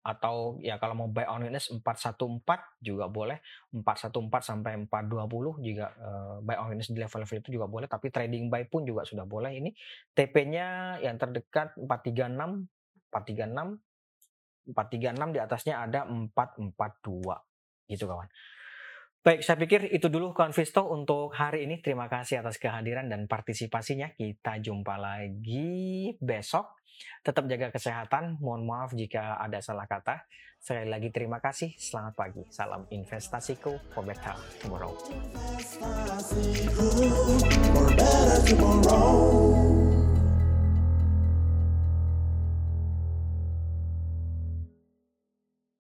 atau 0.02 0.58
ya 0.58 0.82
kalau 0.82 0.98
mau 0.98 1.06
buy 1.06 1.30
on 1.30 1.46
weakness 1.46 1.70
414 1.70 2.82
juga 2.82 3.06
boleh, 3.06 3.38
414 3.70 4.34
sampai 4.42 4.82
420 4.90 5.62
juga 5.62 5.94
uh, 5.94 6.42
buy 6.42 6.58
on 6.58 6.74
weakness 6.74 6.90
di 6.90 6.98
level-level 6.98 7.38
itu 7.38 7.54
juga 7.54 7.70
boleh, 7.70 7.86
tapi 7.86 8.10
trading 8.10 8.50
buy 8.50 8.66
pun 8.66 8.82
juga 8.82 9.06
sudah 9.06 9.22
boleh. 9.22 9.54
Ini 9.54 9.70
TP-nya 10.10 10.98
yang 11.06 11.22
terdekat 11.22 11.78
436, 11.78 13.14
436, 13.14 14.74
436 14.74 15.34
di 15.34 15.38
atasnya 15.38 15.74
ada 15.86 16.02
442 16.02 17.94
gitu 17.94 18.10
kawan. 18.10 18.26
Baik, 19.24 19.40
saya 19.40 19.56
pikir 19.56 19.88
itu 19.88 20.12
dulu 20.12 20.36
Konvisto 20.36 20.84
untuk 20.92 21.32
hari 21.32 21.64
ini. 21.64 21.80
Terima 21.80 22.12
kasih 22.12 22.44
atas 22.44 22.60
kehadiran 22.60 23.08
dan 23.08 23.24
partisipasinya. 23.24 24.12
Kita 24.12 24.60
jumpa 24.60 25.00
lagi 25.00 26.12
besok. 26.20 26.76
Tetap 27.24 27.48
jaga 27.48 27.72
kesehatan. 27.72 28.36
Mohon 28.44 28.68
maaf 28.68 28.92
jika 28.92 29.40
ada 29.40 29.64
salah 29.64 29.88
kata. 29.88 30.28
Sekali 30.60 30.92
lagi 30.92 31.08
terima 31.08 31.40
kasih. 31.40 31.72
Selamat 31.72 32.20
pagi. 32.20 32.44
Salam 32.52 32.84
investasiku 32.92 33.80
for 33.96 34.04
better 34.04 34.36
tomorrow. 34.60 34.92